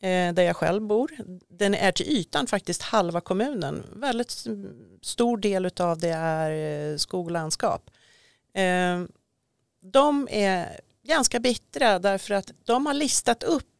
där 0.00 0.42
jag 0.42 0.56
själv 0.56 0.82
bor. 0.82 1.10
Den 1.48 1.74
är 1.74 1.92
till 1.92 2.06
ytan 2.06 2.46
faktiskt 2.46 2.82
halva 2.82 3.20
kommunen. 3.20 3.82
Väldigt 3.92 4.46
stor 5.02 5.36
del 5.36 5.70
av 5.80 5.98
det 5.98 6.08
är 6.08 6.96
skog 6.98 7.26
och 7.26 7.30
landskap. 7.30 7.90
De 9.80 10.28
är 10.30 10.80
ganska 11.02 11.40
bittra 11.40 11.98
därför 11.98 12.34
att 12.34 12.50
de 12.64 12.86
har 12.86 12.94
listat 12.94 13.42
upp 13.42 13.77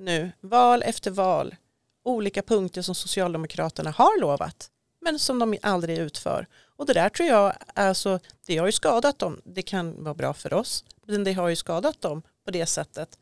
nu, 0.00 0.32
val 0.40 0.82
efter 0.82 1.10
val, 1.10 1.56
olika 2.02 2.42
punkter 2.42 2.82
som 2.82 2.94
Socialdemokraterna 2.94 3.90
har 3.90 4.20
lovat 4.20 4.70
men 5.00 5.18
som 5.18 5.38
de 5.38 5.58
aldrig 5.62 5.98
utför. 5.98 6.46
Och 6.76 6.86
det 6.86 6.92
där 6.92 7.08
tror 7.08 7.28
jag, 7.28 7.56
alltså, 7.74 8.18
det 8.46 8.56
har 8.56 8.66
ju 8.66 8.72
skadat 8.72 9.18
dem. 9.18 9.40
Det 9.44 9.62
kan 9.62 10.04
vara 10.04 10.14
bra 10.14 10.34
för 10.34 10.52
oss, 10.52 10.84
men 11.06 11.24
det 11.24 11.32
har 11.32 11.48
ju 11.48 11.56
skadat 11.56 12.00
dem 12.00 12.22
på 12.44 12.50
det 12.50 12.66
sättet. 12.66 13.18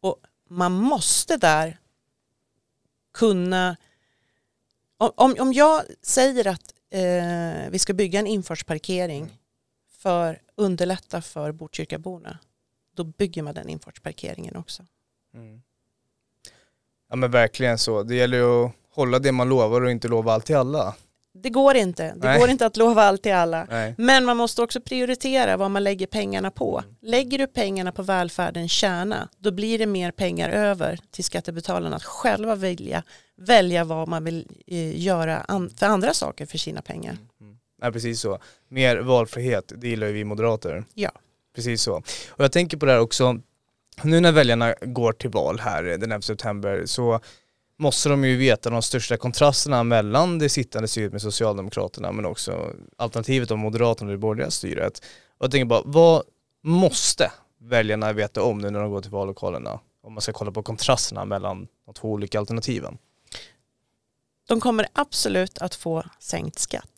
Och 0.00 0.20
man 0.48 0.72
måste 0.72 1.36
där 1.36 1.78
kunna, 3.12 3.76
om, 4.96 5.36
om 5.38 5.52
jag 5.52 5.82
säger 6.02 6.46
att 6.46 6.74
eh, 6.90 7.70
vi 7.70 7.78
ska 7.78 7.92
bygga 7.92 8.18
en 8.18 8.26
infartsparkering 8.26 9.38
för 9.88 10.34
att 10.34 10.40
underlätta 10.54 11.22
för 11.22 11.52
Botkyrkaborna, 11.52 12.38
då 12.94 13.04
bygger 13.04 13.42
man 13.42 13.54
den 13.54 13.68
infartsparkeringen 13.68 14.56
också. 14.56 14.86
Mm. 15.34 15.62
Ja 17.14 17.18
men 17.18 17.30
verkligen 17.30 17.78
så. 17.78 18.02
Det 18.02 18.14
gäller 18.14 18.36
ju 18.36 18.64
att 18.64 18.72
hålla 18.94 19.18
det 19.18 19.32
man 19.32 19.48
lovar 19.48 19.80
och 19.80 19.90
inte 19.90 20.08
lova 20.08 20.32
allt 20.32 20.46
till 20.46 20.56
alla. 20.56 20.94
Det 21.34 21.50
går 21.50 21.76
inte. 21.76 22.02
Det 22.02 22.26
Nej. 22.26 22.40
går 22.40 22.50
inte 22.50 22.66
att 22.66 22.76
lova 22.76 23.02
allt 23.02 23.22
till 23.22 23.34
alla. 23.34 23.66
Nej. 23.70 23.94
Men 23.98 24.24
man 24.24 24.36
måste 24.36 24.62
också 24.62 24.80
prioritera 24.80 25.56
vad 25.56 25.70
man 25.70 25.84
lägger 25.84 26.06
pengarna 26.06 26.50
på. 26.50 26.78
Mm. 26.78 26.96
Lägger 27.02 27.38
du 27.38 27.46
pengarna 27.46 27.92
på 27.92 28.02
välfärdens 28.02 28.72
kärna, 28.72 29.28
då 29.38 29.50
blir 29.50 29.78
det 29.78 29.86
mer 29.86 30.10
pengar 30.10 30.48
över 30.48 30.98
till 31.10 31.24
skattebetalarna 31.24 31.96
att 31.96 32.04
själva 32.04 32.54
välja, 32.54 33.02
välja 33.36 33.84
vad 33.84 34.08
man 34.08 34.24
vill 34.24 34.48
eh, 34.66 35.00
göra 35.00 35.44
för 35.76 35.86
andra 35.86 36.14
saker 36.14 36.46
för 36.46 36.58
sina 36.58 36.82
pengar. 36.82 37.12
Mm. 37.12 37.28
mm. 37.40 37.58
Ja, 37.82 37.92
precis 37.92 38.20
så. 38.20 38.38
Mer 38.68 38.96
valfrihet, 38.96 39.72
det 39.76 39.88
gillar 39.88 40.06
ju 40.06 40.12
vi 40.12 40.24
moderater. 40.24 40.84
Ja. 40.94 41.10
Precis 41.54 41.82
så. 41.82 41.94
Och 42.30 42.44
jag 42.44 42.52
tänker 42.52 42.76
på 42.76 42.86
det 42.86 42.92
här 42.92 43.00
också, 43.00 43.40
nu 44.02 44.20
när 44.20 44.32
väljarna 44.32 44.74
går 44.82 45.12
till 45.12 45.30
val 45.30 45.60
här 45.60 45.82
den 45.82 46.12
11 46.12 46.20
september 46.20 46.82
så 46.86 47.20
måste 47.78 48.08
de 48.08 48.24
ju 48.24 48.36
veta 48.36 48.70
de 48.70 48.82
största 48.82 49.16
kontrasterna 49.16 49.84
mellan 49.84 50.38
det 50.38 50.48
sittande 50.48 50.88
styret 50.88 51.12
med 51.12 51.22
Socialdemokraterna 51.22 52.12
men 52.12 52.26
också 52.26 52.72
alternativet 52.96 53.50
om 53.50 53.60
Moderaterna 53.60 54.08
och 54.08 54.14
det 54.14 54.18
borgerliga 54.18 54.50
styret. 54.50 55.02
Och 55.38 55.44
jag 55.44 55.50
tänker 55.50 55.64
bara, 55.64 55.82
vad 55.84 56.22
måste 56.62 57.32
väljarna 57.60 58.12
veta 58.12 58.42
om 58.42 58.58
nu 58.58 58.70
när 58.70 58.80
de 58.80 58.90
går 58.90 59.00
till 59.00 59.10
vallokalerna? 59.10 59.80
Om 60.02 60.12
man 60.12 60.20
ska 60.20 60.32
kolla 60.32 60.52
på 60.52 60.62
kontrasterna 60.62 61.24
mellan 61.24 61.66
de 61.86 61.94
två 61.94 62.12
olika 62.12 62.38
alternativen. 62.38 62.98
De 64.48 64.60
kommer 64.60 64.86
absolut 64.92 65.58
att 65.58 65.74
få 65.74 66.04
sänkt 66.18 66.58
skatt. 66.58 66.93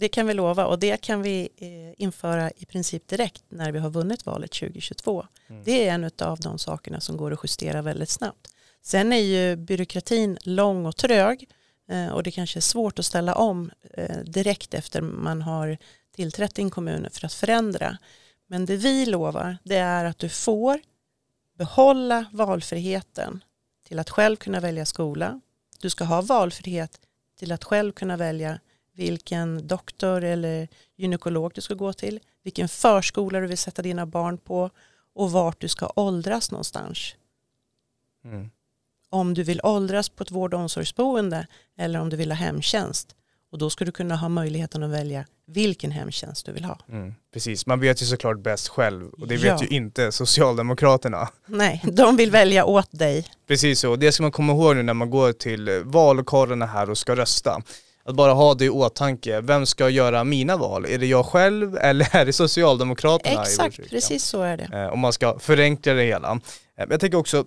Det 0.00 0.08
kan 0.08 0.26
vi 0.26 0.34
lova 0.34 0.66
och 0.66 0.78
det 0.78 0.96
kan 0.96 1.22
vi 1.22 1.48
eh, 1.56 2.02
införa 2.02 2.50
i 2.50 2.64
princip 2.64 3.08
direkt 3.08 3.44
när 3.48 3.72
vi 3.72 3.78
har 3.78 3.90
vunnit 3.90 4.26
valet 4.26 4.52
2022. 4.52 5.26
Mm. 5.48 5.64
Det 5.64 5.88
är 5.88 5.94
en 5.94 6.10
av 6.18 6.40
de 6.40 6.58
sakerna 6.58 7.00
som 7.00 7.16
går 7.16 7.32
att 7.32 7.40
justera 7.42 7.82
väldigt 7.82 8.08
snabbt. 8.08 8.54
Sen 8.82 9.12
är 9.12 9.20
ju 9.20 9.56
byråkratin 9.56 10.38
lång 10.42 10.86
och 10.86 10.96
trög 10.96 11.48
eh, 11.90 12.08
och 12.08 12.22
det 12.22 12.30
kanske 12.30 12.58
är 12.58 12.60
svårt 12.60 12.98
att 12.98 13.04
ställa 13.04 13.34
om 13.34 13.70
eh, 13.94 14.18
direkt 14.18 14.74
efter 14.74 15.00
man 15.00 15.42
har 15.42 15.78
tillträtt 16.14 16.58
i 16.58 16.62
en 16.62 16.70
kommun 16.70 17.08
för 17.12 17.26
att 17.26 17.32
förändra. 17.32 17.98
Men 18.46 18.66
det 18.66 18.76
vi 18.76 19.06
lovar 19.06 19.58
det 19.64 19.76
är 19.76 20.04
att 20.04 20.18
du 20.18 20.28
får 20.28 20.80
behålla 21.58 22.24
valfriheten 22.32 23.44
till 23.88 23.98
att 23.98 24.10
själv 24.10 24.36
kunna 24.36 24.60
välja 24.60 24.86
skola. 24.86 25.40
Du 25.80 25.90
ska 25.90 26.04
ha 26.04 26.22
valfrihet 26.22 27.00
till 27.38 27.52
att 27.52 27.64
själv 27.64 27.92
kunna 27.92 28.16
välja 28.16 28.58
vilken 28.98 29.66
doktor 29.66 30.24
eller 30.24 30.68
gynekolog 30.96 31.52
du 31.54 31.60
ska 31.60 31.74
gå 31.74 31.92
till, 31.92 32.20
vilken 32.42 32.68
förskola 32.68 33.40
du 33.40 33.46
vill 33.46 33.58
sätta 33.58 33.82
dina 33.82 34.06
barn 34.06 34.38
på 34.38 34.70
och 35.14 35.32
vart 35.32 35.60
du 35.60 35.68
ska 35.68 35.92
åldras 35.96 36.50
någonstans. 36.50 37.14
Mm. 38.24 38.50
Om 39.10 39.34
du 39.34 39.42
vill 39.42 39.60
åldras 39.62 40.08
på 40.08 40.22
ett 40.22 40.30
vård 40.30 40.54
och 40.54 40.60
omsorgsboende 40.60 41.46
eller 41.76 42.00
om 42.00 42.10
du 42.10 42.16
vill 42.16 42.30
ha 42.30 42.36
hemtjänst. 42.36 43.14
Och 43.50 43.58
då 43.58 43.70
ska 43.70 43.84
du 43.84 43.92
kunna 43.92 44.16
ha 44.16 44.28
möjligheten 44.28 44.82
att 44.82 44.90
välja 44.90 45.26
vilken 45.46 45.90
hemtjänst 45.90 46.46
du 46.46 46.52
vill 46.52 46.64
ha. 46.64 46.78
Mm, 46.88 47.14
precis, 47.32 47.66
man 47.66 47.80
vet 47.80 48.02
ju 48.02 48.06
såklart 48.06 48.38
bäst 48.38 48.68
själv 48.68 49.08
och 49.08 49.28
det 49.28 49.36
vet 49.36 49.44
ja. 49.44 49.62
ju 49.62 49.76
inte 49.76 50.12
Socialdemokraterna. 50.12 51.28
Nej, 51.46 51.84
de 51.92 52.16
vill 52.16 52.30
välja 52.30 52.64
åt 52.64 52.98
dig. 52.98 53.26
Precis 53.46 53.80
så, 53.80 53.96
det 53.96 54.12
ska 54.12 54.22
man 54.22 54.32
komma 54.32 54.52
ihåg 54.52 54.76
nu 54.76 54.82
när 54.82 54.94
man 54.94 55.10
går 55.10 55.32
till 55.32 55.82
vallokalerna 55.84 56.66
här 56.66 56.90
och 56.90 56.98
ska 56.98 57.16
rösta. 57.16 57.62
Att 58.08 58.14
bara 58.14 58.32
ha 58.32 58.54
det 58.54 58.64
i 58.64 58.68
åtanke, 58.68 59.40
vem 59.40 59.66
ska 59.66 59.88
göra 59.88 60.24
mina 60.24 60.56
val? 60.56 60.86
Är 60.86 60.98
det 60.98 61.06
jag 61.06 61.26
själv 61.26 61.76
eller 61.80 62.16
är 62.16 62.26
det 62.26 62.32
Socialdemokraterna? 62.32 63.42
Exakt, 63.42 63.90
precis 63.90 64.24
så 64.24 64.42
är 64.42 64.56
det. 64.56 64.68
Eh, 64.72 64.92
om 64.92 64.98
man 64.98 65.12
ska 65.12 65.38
förenkla 65.38 65.92
det 65.92 66.02
hela. 66.02 66.40
Eh, 66.76 66.86
jag 66.90 67.00
tänker 67.00 67.18
också, 67.18 67.44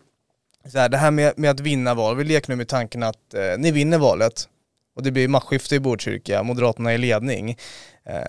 så 0.72 0.78
här, 0.78 0.90
det 0.90 0.98
här 0.98 1.12
med, 1.12 1.34
med 1.38 1.52
att 1.52 1.60
vinna 1.60 1.94
val, 1.94 2.16
vi 2.16 2.24
leker 2.24 2.50
nu 2.50 2.56
med 2.56 2.68
tanken 2.68 3.04
att 3.04 3.34
eh, 3.34 3.42
ni 3.58 3.72
vinner 3.72 3.98
valet 3.98 4.50
och 4.96 5.04
det 5.04 5.12
blir 5.12 5.28
maktskifte 5.28 5.76
i 5.76 5.80
Botkyrka, 5.80 6.44
Moderaterna 6.44 6.94
i 6.94 6.98
ledning. 6.98 7.58
Eh, 8.04 8.22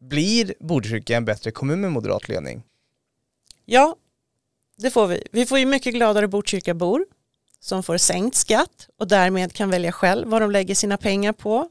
blir 0.00 0.54
Botkyrka 0.60 1.16
en 1.16 1.24
bättre 1.24 1.50
kommun 1.50 1.80
med 1.80 1.92
moderat 1.92 2.28
ledning? 2.28 2.62
Ja, 3.64 3.96
det 4.78 4.90
får 4.90 5.06
vi. 5.06 5.22
Vi 5.32 5.46
får 5.46 5.58
ju 5.58 5.66
mycket 5.66 5.94
gladare 5.94 6.28
Botkyrkabor 6.28 7.04
som 7.60 7.82
får 7.82 7.96
sänkt 7.96 8.36
skatt 8.36 8.88
och 8.98 9.08
därmed 9.08 9.52
kan 9.52 9.70
välja 9.70 9.92
själv 9.92 10.28
vad 10.28 10.42
de 10.42 10.50
lägger 10.50 10.74
sina 10.74 10.96
pengar 10.96 11.32
på. 11.32 11.68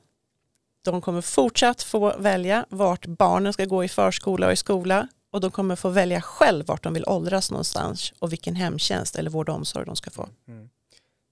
De 0.91 1.01
kommer 1.01 1.21
fortsatt 1.21 1.83
få 1.83 2.17
välja 2.17 2.65
vart 2.69 3.05
barnen 3.05 3.53
ska 3.53 3.65
gå 3.65 3.83
i 3.83 3.87
förskola 3.87 4.47
och 4.47 4.53
i 4.53 4.55
skola 4.55 5.07
och 5.31 5.41
de 5.41 5.51
kommer 5.51 5.75
få 5.75 5.89
välja 5.89 6.21
själv 6.21 6.65
vart 6.65 6.83
de 6.83 6.93
vill 6.93 7.03
åldras 7.07 7.51
någonstans 7.51 8.13
och 8.19 8.31
vilken 8.31 8.55
hemtjänst 8.55 9.15
eller 9.15 9.29
vård 9.29 9.49
och 9.49 9.55
omsorg 9.55 9.85
de 9.85 9.95
ska 9.95 10.11
få. 10.11 10.29
Mm. 10.47 10.69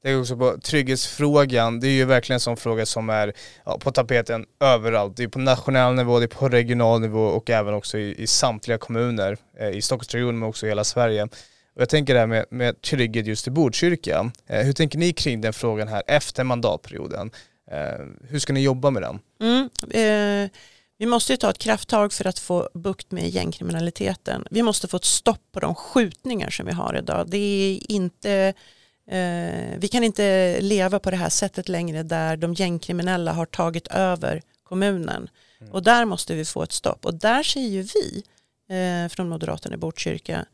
Det 0.04 0.12
är 0.12 0.20
också 0.20 0.38
på 0.38 0.58
trygghetsfrågan, 0.64 1.80
det 1.80 1.88
är 1.88 1.92
ju 1.92 2.06
verkligen 2.06 2.36
en 2.36 2.40
sån 2.40 2.58
fråga 2.58 2.86
som 2.86 3.10
är 3.10 3.34
ja, 3.66 3.78
på 3.80 3.92
tapeten 3.92 4.46
överallt. 4.60 5.18
Det 5.18 5.24
är 5.24 5.28
på 5.28 5.40
nationell 5.40 5.94
nivå, 5.94 6.20
det 6.20 6.26
är 6.26 6.40
på 6.40 6.50
regional 6.50 7.02
nivå 7.02 7.26
och 7.26 7.50
även 7.50 7.74
också 7.74 7.98
i, 7.98 8.24
i 8.24 8.28
samtliga 8.28 8.78
kommuner 8.78 9.38
eh, 9.60 9.70
i 9.70 9.82
Stockholmsregionen 9.82 10.40
men 10.40 10.50
också 10.50 10.66
i 10.66 10.70
hela 10.70 10.84
Sverige. 10.84 11.24
Och 11.76 11.82
jag 11.82 11.90
tänker 11.90 12.14
det 12.14 12.20
här 12.20 12.28
med, 12.28 12.46
med 12.50 12.82
trygghet 12.82 13.26
just 13.28 13.48
i 13.48 13.52
Botkyrka. 13.52 14.32
Eh, 14.48 14.66
hur 14.66 14.74
tänker 14.74 15.00
ni 15.00 15.14
kring 15.14 15.42
den 15.42 15.54
frågan 15.54 15.88
här 15.88 16.04
efter 16.08 16.44
mandatperioden? 16.44 17.32
Eh, 17.72 18.06
hur 18.30 18.40
ska 18.40 18.54
ni 18.54 18.62
jobba 18.64 18.90
med 18.90 19.02
den? 19.02 19.20
Mm, 19.40 19.70
eh 19.90 20.52
vi 20.98 21.06
måste 21.06 21.34
ju 21.34 21.38
ta 21.38 21.50
ett 21.50 21.58
krafttag 21.58 22.14
för 22.14 22.28
att 22.28 22.40
få 22.40 22.70
bukt 22.74 23.12
med 23.12 23.30
gängkriminaliteten. 23.30 24.48
Vi 24.52 24.64
måste 24.64 24.88
få 24.88 24.98
ett 24.98 25.06
stopp 25.06 25.52
på 25.52 25.60
de 25.60 25.76
skjutningar 25.76 26.50
som 26.50 26.66
vi 26.66 26.72
har 26.72 26.98
idag. 26.98 27.30
Det 27.30 27.38
är 27.38 27.92
inte, 27.92 28.54
eh, 29.08 29.78
vi 29.78 29.88
kan 29.92 30.04
inte 30.04 30.58
leva 30.62 31.00
på 31.00 31.12
det 31.12 31.18
här 31.18 31.30
sättet 31.30 31.70
längre 31.70 32.04
där 32.04 32.38
de 32.38 32.54
gängkriminella 32.54 33.34
har 33.34 33.46
tagit 33.46 33.88
över 33.88 34.42
kommunen. 34.64 35.30
Mm. 35.62 35.74
Och 35.74 35.84
där 35.84 36.06
måste 36.06 36.36
vi 36.36 36.46
få 36.46 36.64
ett 36.64 36.72
stopp. 36.72 37.06
Och 37.06 37.14
där 37.14 37.44
säger 37.44 37.70
ju 37.70 37.82
vi 37.82 38.24
eh, 38.76 39.10
från 39.10 39.30
Moderaterna 39.30 39.76
i 39.76 39.78
Botkyrka 39.78 40.46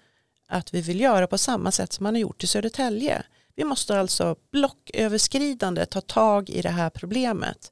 att 0.47 0.73
vi 0.73 0.81
vill 0.81 1.01
göra 1.01 1.27
på 1.27 1.37
samma 1.37 1.71
sätt 1.71 1.93
som 1.93 2.03
man 2.03 2.13
har 2.13 2.19
gjort 2.19 2.43
i 2.43 2.47
Södertälje. 2.47 3.23
Vi 3.55 3.63
måste 3.63 3.99
alltså 3.99 4.35
blocköverskridande 4.51 5.85
ta 5.85 6.01
tag 6.01 6.49
i 6.49 6.61
det 6.61 6.69
här 6.69 6.89
problemet. 6.89 7.71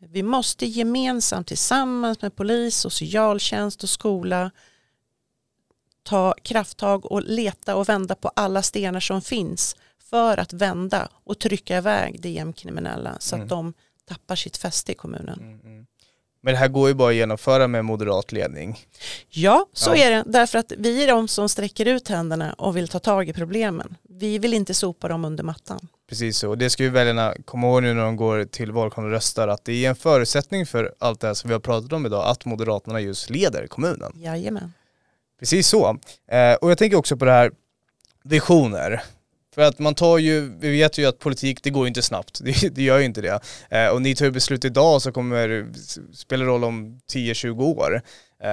Vi 0.00 0.22
måste 0.22 0.66
gemensamt 0.66 1.46
tillsammans 1.46 2.22
med 2.22 2.36
polis, 2.36 2.76
socialtjänst 2.76 3.82
och 3.82 3.88
skola 3.90 4.50
ta 6.02 6.34
krafttag 6.42 7.12
och 7.12 7.22
leta 7.22 7.76
och 7.76 7.88
vända 7.88 8.14
på 8.14 8.28
alla 8.36 8.62
stenar 8.62 9.00
som 9.00 9.22
finns 9.22 9.76
för 10.10 10.36
att 10.38 10.52
vända 10.52 11.08
och 11.24 11.38
trycka 11.38 11.76
iväg 11.78 12.20
de 12.22 12.28
gängkriminella 12.30 13.16
så 13.20 13.34
att 13.36 13.38
Mm. 13.38 13.48
de 13.48 13.74
tappar 14.08 14.36
sitt 14.36 14.56
fäste 14.56 14.92
i 14.92 14.94
kommunen. 14.94 15.38
Mm, 15.40 15.60
mm. 15.60 15.86
Men 16.40 16.52
det 16.54 16.58
här 16.58 16.68
går 16.68 16.88
ju 16.88 16.94
bara 16.94 17.08
att 17.08 17.14
genomföra 17.14 17.68
med 17.68 17.84
moderat 17.84 18.32
ledning. 18.32 18.78
Ja, 19.28 19.66
så 19.72 19.90
Ja. 19.90 19.96
är 19.96 20.10
det. 20.10 20.24
Därför 20.26 20.58
att 20.58 20.72
vi 20.78 21.02
är 21.02 21.06
de 21.08 21.28
som 21.28 21.48
sträcker 21.48 21.86
ut 21.86 22.08
händerna 22.08 22.52
och 22.52 22.76
vill 22.76 22.88
ta 22.88 22.98
tag 22.98 23.28
i 23.28 23.32
problemen. 23.32 23.96
Vi 24.18 24.38
vill 24.38 24.54
inte 24.54 24.74
sopa 24.74 25.08
dem 25.08 25.24
under 25.24 25.44
mattan. 25.44 25.88
Precis 26.08 26.38
så. 26.38 26.48
Och 26.48 26.58
det 26.58 26.70
ska 26.70 26.82
ju 26.82 26.90
väljarna 26.90 27.34
komma 27.44 27.66
ihåg 27.66 27.82
nu 27.82 27.94
när 27.94 28.04
de 28.04 28.16
går 28.16 28.44
till 28.44 28.72
valkollon 28.72 29.10
och 29.10 29.14
röstar 29.14 29.48
att 29.48 29.64
det 29.64 29.84
är 29.84 29.88
en 29.88 29.96
förutsättning 29.96 30.66
för 30.66 30.94
allt 30.98 31.20
det 31.20 31.26
här 31.26 31.34
som 31.34 31.48
vi 31.48 31.54
har 31.54 31.60
pratat 31.60 31.92
om 31.92 32.06
idag 32.06 32.26
att 32.26 32.44
Moderaterna 32.44 33.00
just 33.00 33.30
leder 33.30 33.66
kommunen. 33.66 34.12
Jajamän. 34.16 34.72
Precis 35.38 35.68
så. 35.68 35.98
Eh, 36.30 36.54
och 36.54 36.70
jag 36.70 36.78
tänker 36.78 36.96
också 36.96 37.16
på 37.16 37.24
det 37.24 37.30
här 37.30 37.52
visioner. 38.24 39.02
För 39.54 39.62
att 39.62 39.78
man 39.78 39.94
tar 39.94 40.18
ju, 40.18 40.58
vi 40.58 40.70
vet 40.70 40.98
ju 40.98 41.06
att 41.06 41.18
politik, 41.18 41.62
det 41.62 41.70
går 41.70 41.84
ju 41.84 41.88
inte 41.88 42.02
snabbt. 42.02 42.40
Det, 42.44 42.74
det 42.74 42.82
gör 42.82 42.98
ju 42.98 43.04
inte 43.04 43.20
det. 43.20 43.40
Eh, 43.70 43.88
och 43.88 44.02
ni 44.02 44.14
tar 44.14 44.24
ju 44.24 44.30
beslut 44.30 44.64
idag 44.64 45.02
så 45.02 45.12
kommer 45.12 45.48
det 45.48 45.66
spela 46.16 46.44
roll 46.44 46.64
om 46.64 47.00
10-20 47.12 47.62
år. 47.62 48.02
Eh, 48.42 48.50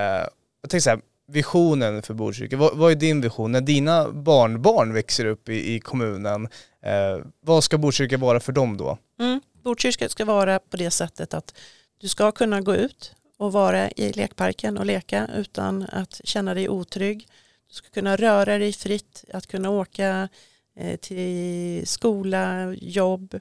jag 0.62 0.70
tänker 0.70 0.80
så 0.80 0.90
här, 0.90 1.00
visionen 1.28 2.02
för 2.02 2.14
Botkyrka, 2.14 2.58
vad, 2.58 2.78
vad 2.78 2.92
är 2.92 2.96
din 2.96 3.22
vision? 3.22 3.52
När 3.52 3.62
dina 3.62 4.12
barnbarn 4.12 4.94
växer 4.94 5.26
upp 5.26 5.50
i, 5.50 5.74
i 5.76 5.80
kommunen, 5.80 6.48
eh, 6.82 7.26
vad 7.42 7.64
ska 7.64 7.78
Botkyrka 7.78 8.18
vara 8.18 8.40
för 8.40 8.52
dem 8.52 8.78
då? 8.78 8.98
Mm. 9.20 9.42
Botkyrka 9.64 10.10
ska 10.10 10.26
vara 10.26 10.60
på 10.60 10.78
det 10.78 10.92
sättet 10.92 11.34
att 11.34 11.54
du 11.98 12.08
ska 12.08 12.32
kunna 12.32 12.62
gå 12.62 12.76
ut 12.76 13.16
och 13.38 13.52
vara 13.52 13.92
i 13.92 14.14
lekparken 14.14 14.78
och 14.78 14.86
leka 14.86 15.30
utan 15.36 15.84
att 15.92 16.22
känna 16.24 16.54
dig 16.54 16.70
otrygg. 16.70 17.28
Du 17.68 17.74
ska 17.74 17.90
kunna 17.90 18.16
röra 18.16 18.58
dig 18.58 18.74
fritt, 18.74 19.26
att 19.34 19.48
kunna 19.48 19.70
åka 19.70 20.30
eh, 20.76 20.96
till 20.96 21.88
skola, 21.88 22.74
jobb. 22.74 23.34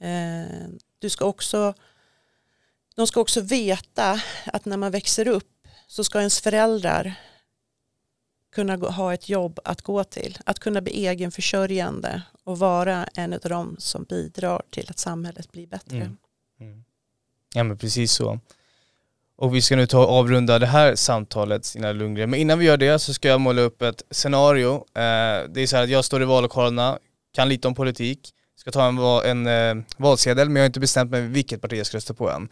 Eh, 0.00 0.68
du 0.98 1.10
ska 1.10 1.24
också, 1.24 1.74
de 2.94 3.06
ska 3.06 3.20
också 3.20 3.40
veta 3.40 4.20
att 4.46 4.64
när 4.64 4.76
man 4.76 4.92
växer 4.92 5.28
upp 5.28 5.57
så 5.88 6.04
ska 6.04 6.18
ens 6.18 6.40
föräldrar 6.40 7.14
kunna 8.52 8.76
ha 8.76 9.14
ett 9.14 9.28
jobb 9.28 9.60
att 9.64 9.82
gå 9.82 10.04
till. 10.04 10.38
Att 10.44 10.58
kunna 10.58 10.80
bli 10.80 11.06
egenförsörjande 11.06 12.22
och 12.44 12.58
vara 12.58 13.04
en 13.04 13.32
av 13.32 13.40
dem 13.40 13.76
som 13.78 14.04
bidrar 14.04 14.62
till 14.70 14.86
att 14.90 14.98
samhället 14.98 15.52
blir 15.52 15.66
bättre. 15.66 15.96
Mm. 15.96 16.16
mm. 16.60 16.84
Ja 17.54 17.64
men 17.64 17.78
precis 17.78 18.12
så. 18.12 18.40
Och 19.36 19.54
vi 19.54 19.62
ska 19.62 19.76
nu 19.76 19.86
ta 19.86 20.04
och 20.04 20.12
avrunda 20.12 20.58
det 20.58 20.66
här 20.66 20.94
samtalet 20.94 21.64
Stina 21.64 21.92
Lundgren. 21.92 22.30
Men 22.30 22.40
innan 22.40 22.58
vi 22.58 22.64
gör 22.64 22.76
det 22.76 22.98
så 22.98 23.14
ska 23.14 23.28
jag 23.28 23.40
måla 23.40 23.62
upp 23.62 23.82
ett 23.82 24.02
scenario. 24.10 24.74
Eh, 24.74 25.48
det 25.48 25.60
är 25.60 25.66
så 25.66 25.76
här 25.76 25.84
att 25.84 25.90
jag 25.90 26.04
står 26.04 26.22
i 26.22 26.24
vallokalerna, 26.24 26.98
kan 27.32 27.48
lite 27.48 27.68
om 27.68 27.74
politik, 27.74 28.34
ska 28.56 28.70
ta 28.70 28.88
en, 28.88 28.98
en 28.98 29.78
eh, 29.78 29.84
valsedel 29.96 30.48
men 30.48 30.56
jag 30.56 30.62
har 30.62 30.66
inte 30.66 30.80
bestämt 30.80 31.10
mig 31.10 31.20
vilket 31.20 31.60
parti 31.60 31.78
jag 31.78 31.86
ska 31.86 31.96
rösta 31.96 32.14
på 32.14 32.30
än. 32.30 32.48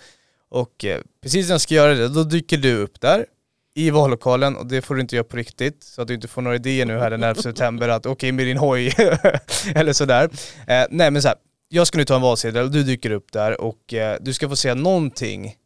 Och 0.48 0.84
eh, 0.84 1.00
precis 1.22 1.46
när 1.46 1.54
jag 1.54 1.60
ska 1.60 1.74
göra 1.74 1.94
det, 1.94 2.08
då 2.08 2.24
dyker 2.24 2.56
du 2.56 2.76
upp 2.76 3.00
där 3.00 3.26
i 3.74 3.90
vallokalen 3.90 4.56
och 4.56 4.66
det 4.66 4.82
får 4.82 4.94
du 4.94 5.00
inte 5.00 5.16
göra 5.16 5.24
på 5.24 5.36
riktigt 5.36 5.82
så 5.82 6.02
att 6.02 6.08
du 6.08 6.14
inte 6.14 6.28
får 6.28 6.42
några 6.42 6.56
idéer 6.56 6.86
nu 6.86 6.98
här 6.98 7.10
den 7.10 7.22
11 7.22 7.42
september 7.42 7.88
att 7.88 8.06
okej 8.06 8.32
med 8.32 8.46
din 8.46 8.56
hoj 8.56 8.86
eller 9.74 9.92
sådär. 9.92 10.30
Eh, 10.66 10.84
nej 10.90 11.10
men 11.10 11.22
så 11.22 11.28
här, 11.28 11.36
jag 11.68 11.86
ska 11.86 11.98
nu 11.98 12.04
ta 12.04 12.16
en 12.16 12.22
valsedel 12.22 12.64
och 12.64 12.70
du 12.70 12.82
dyker 12.82 13.10
upp 13.10 13.32
där 13.32 13.60
och 13.60 13.94
eh, 13.94 14.18
du 14.20 14.32
ska 14.32 14.48
få 14.48 14.56
säga 14.56 14.74
någonting, 14.74 15.56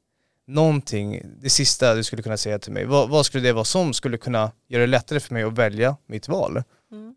någonting, 0.46 1.22
det 1.42 1.50
sista 1.50 1.94
du 1.94 2.04
skulle 2.04 2.22
kunna 2.22 2.36
säga 2.36 2.58
till 2.58 2.72
mig. 2.72 2.84
Vad, 2.84 3.08
vad 3.08 3.26
skulle 3.26 3.48
det 3.48 3.52
vara 3.52 3.64
som 3.64 3.92
skulle 3.92 4.18
kunna 4.18 4.52
göra 4.68 4.80
det 4.80 4.86
lättare 4.86 5.20
för 5.20 5.34
mig 5.34 5.42
att 5.42 5.58
välja 5.58 5.96
mitt 6.06 6.28
val? 6.28 6.62
Mm. 6.92 7.14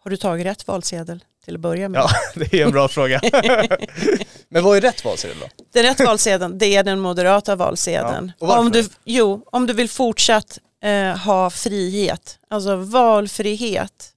Har 0.00 0.10
du 0.10 0.16
tagit 0.16 0.46
rätt 0.46 0.68
valsedel 0.68 1.24
till 1.44 1.54
att 1.54 1.60
börja 1.60 1.88
med? 1.88 1.98
Ja, 1.98 2.10
det 2.34 2.60
är 2.60 2.66
en 2.66 2.72
bra 2.72 2.88
fråga. 2.88 3.20
Men 4.48 4.64
vad 4.64 4.76
är 4.76 4.80
rätt 4.80 5.04
valsedel 5.04 5.36
då? 5.40 5.64
Den 5.72 5.82
rätt 5.82 6.00
valsedeln, 6.00 6.58
det 6.58 6.76
är 6.76 6.82
den 6.82 7.00
moderata 7.00 7.56
valsedeln. 7.56 8.32
Ja, 8.38 8.58
om, 8.58 8.70
du, 8.70 8.88
jo, 9.04 9.42
om 9.46 9.66
du 9.66 9.72
vill 9.72 9.90
fortsatt 9.90 10.58
eh, 10.82 11.16
ha 11.16 11.50
frihet, 11.50 12.38
alltså 12.48 12.76
valfrihet, 12.76 14.12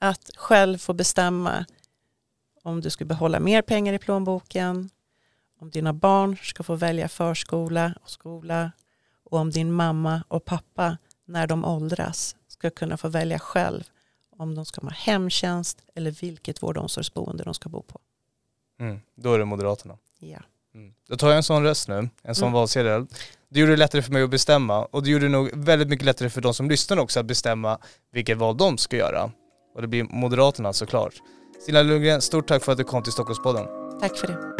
att 0.00 0.30
själv 0.36 0.78
få 0.78 0.92
bestämma 0.92 1.64
om 2.62 2.80
du 2.80 2.90
ska 2.90 3.04
behålla 3.04 3.40
mer 3.40 3.62
pengar 3.62 3.92
i 3.92 3.98
plånboken, 3.98 4.90
om 5.60 5.70
dina 5.70 5.92
barn 5.92 6.36
ska 6.42 6.62
få 6.62 6.74
välja 6.74 7.08
förskola 7.08 7.94
och 8.02 8.10
skola 8.10 8.72
och 9.24 9.38
om 9.38 9.50
din 9.50 9.72
mamma 9.72 10.22
och 10.28 10.44
pappa 10.44 10.98
när 11.26 11.46
de 11.46 11.64
åldras 11.64 12.36
ska 12.48 12.70
kunna 12.70 12.96
få 12.96 13.08
välja 13.08 13.38
själv 13.38 13.84
om 14.40 14.54
de 14.54 14.64
ska 14.64 14.80
ha 14.80 14.90
hemtjänst 14.90 15.82
eller 15.94 16.10
vilket 16.10 16.62
vård 16.62 16.76
och 16.76 16.82
omsorgsboende 16.82 17.44
de 17.44 17.54
ska 17.54 17.68
bo 17.68 17.82
på. 17.82 18.00
Mm, 18.80 19.00
då 19.14 19.34
är 19.34 19.38
det 19.38 19.44
Moderaterna. 19.44 19.96
Ja. 20.18 20.38
Mm. 20.74 20.94
Då 21.08 21.16
tar 21.16 21.28
jag 21.28 21.36
en 21.36 21.42
sån 21.42 21.62
röst 21.62 21.88
nu, 21.88 22.08
en 22.22 22.34
sån 22.34 22.44
Mm. 22.46 22.52
valsedel. 22.52 23.06
Det 23.48 23.60
gjorde 23.60 23.72
det 23.72 23.76
lättare 23.76 24.02
för 24.02 24.12
mig 24.12 24.22
att 24.22 24.30
bestämma 24.30 24.84
och 24.84 25.02
det 25.02 25.10
gjorde 25.10 25.24
det 25.24 25.30
nog 25.32 25.50
väldigt 25.54 25.88
mycket 25.88 26.04
lättare 26.06 26.30
för 26.30 26.40
de 26.40 26.54
som 26.54 26.68
lyssnar 26.70 26.96
också 26.98 27.20
att 27.20 27.26
bestämma 27.26 27.78
vilket 28.12 28.38
val 28.38 28.56
de 28.56 28.78
ska 28.78 28.96
göra. 28.96 29.30
Och 29.74 29.82
det 29.82 29.88
blir 29.88 30.02
Moderaterna 30.04 30.72
såklart. 30.72 31.14
Stina 31.62 31.82
Lundgren, 31.82 32.20
stort 32.20 32.46
tack 32.48 32.64
för 32.64 32.72
att 32.72 32.78
du 32.78 32.84
kom 32.84 33.02
till 33.02 33.12
Stockholmspodden. 33.12 33.66
Tack 34.00 34.16
för 34.16 34.26
det. 34.26 34.59